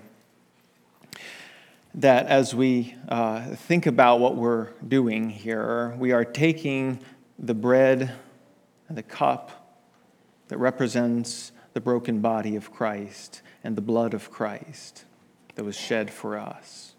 that 1.96 2.28
as 2.28 2.54
we 2.54 2.96
uh, 3.08 3.56
think 3.56 3.86
about 3.86 4.20
what 4.20 4.36
we're 4.36 4.70
doing 4.88 5.30
here, 5.30 5.96
we 5.98 6.12
are 6.12 6.24
taking 6.24 7.00
the 7.38 7.54
bread 7.54 8.14
and 8.88 8.98
the 8.98 9.04
cup 9.04 9.78
that 10.50 10.58
represents 10.58 11.52
the 11.74 11.82
broken 11.82 12.20
body 12.20 12.56
of 12.56 12.72
Christ 12.72 13.42
and 13.64 13.76
the 13.76 13.82
blood 13.82 14.14
of 14.14 14.32
Christ 14.32 15.06
that 15.56 15.64
was 15.64 15.76
shed 15.76 16.12
for 16.12 16.38
us. 16.38 16.94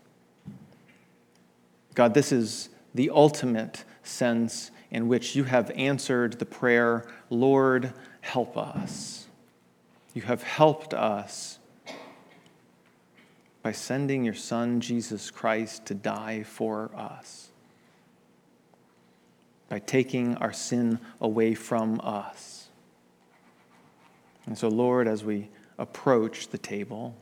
God, 1.95 2.15
this 2.15 2.33
is 2.33 2.69
the 2.95 3.11
ultimate 3.11 3.85
sense 4.03 4.71
in 4.91 5.07
which 5.09 5.37
you 5.37 5.45
have 5.45 5.71
answered 5.73 6.39
the 6.39 6.47
prayer, 6.47 7.07
Lord, 7.29 7.93
help 8.21 8.57
us. 8.57 9.27
You 10.15 10.23
have 10.23 10.43
helped 10.43 10.93
us 10.93 11.60
by 13.71 13.75
sending 13.75 14.25
your 14.25 14.35
Son, 14.35 14.81
Jesus 14.81 15.31
Christ, 15.31 15.87
to 15.87 15.95
die 15.95 16.43
for 16.43 16.91
us, 16.97 17.51
by 19.69 19.79
taking 19.79 20.35
our 20.39 20.53
sin 20.53 20.99
away 21.21 21.55
from 21.55 22.01
us. 22.03 22.67
And 24.45 24.59
so, 24.59 24.67
Lord, 24.67 25.07
as 25.07 25.23
we 25.23 25.51
approach 25.79 26.49
the 26.49 26.59
table, 26.59 27.15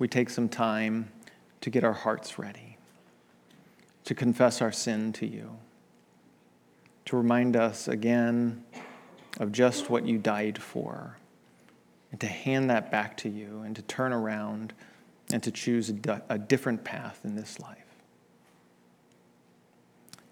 we 0.00 0.08
take 0.08 0.28
some 0.28 0.48
time 0.48 1.12
to 1.60 1.70
get 1.70 1.84
our 1.84 1.92
hearts 1.92 2.36
ready 2.36 2.78
to 4.06 4.12
confess 4.12 4.60
our 4.60 4.72
sin 4.72 5.12
to 5.12 5.26
you, 5.28 5.56
to 7.04 7.16
remind 7.16 7.54
us 7.54 7.86
again 7.86 8.64
of 9.38 9.52
just 9.52 9.88
what 9.88 10.04
you 10.04 10.18
died 10.18 10.60
for, 10.60 11.16
and 12.10 12.20
to 12.20 12.26
hand 12.26 12.70
that 12.70 12.90
back 12.90 13.16
to 13.18 13.28
you, 13.28 13.62
and 13.64 13.76
to 13.76 13.82
turn 13.82 14.12
around 14.12 14.72
and 15.32 15.42
to 15.42 15.50
choose 15.50 15.90
a, 15.90 16.22
a 16.28 16.38
different 16.38 16.84
path 16.84 17.20
in 17.24 17.34
this 17.34 17.60
life. 17.60 17.84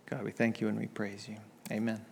God, 0.06 0.22
we 0.24 0.30
thank 0.30 0.60
you 0.60 0.68
and 0.68 0.78
we 0.78 0.86
praise 0.86 1.28
you. 1.28 1.36
Amen. 1.70 2.04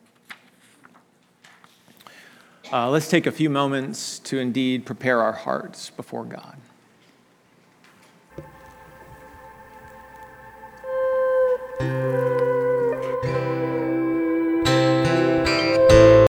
Uh, 2.72 2.90
let's 2.90 3.08
take 3.08 3.26
a 3.26 3.32
few 3.32 3.48
moments 3.48 4.18
to 4.18 4.38
indeed 4.38 4.84
prepare 4.84 5.22
our 5.22 5.32
hearts 5.32 5.90
before 5.90 6.24
God. 6.24 6.56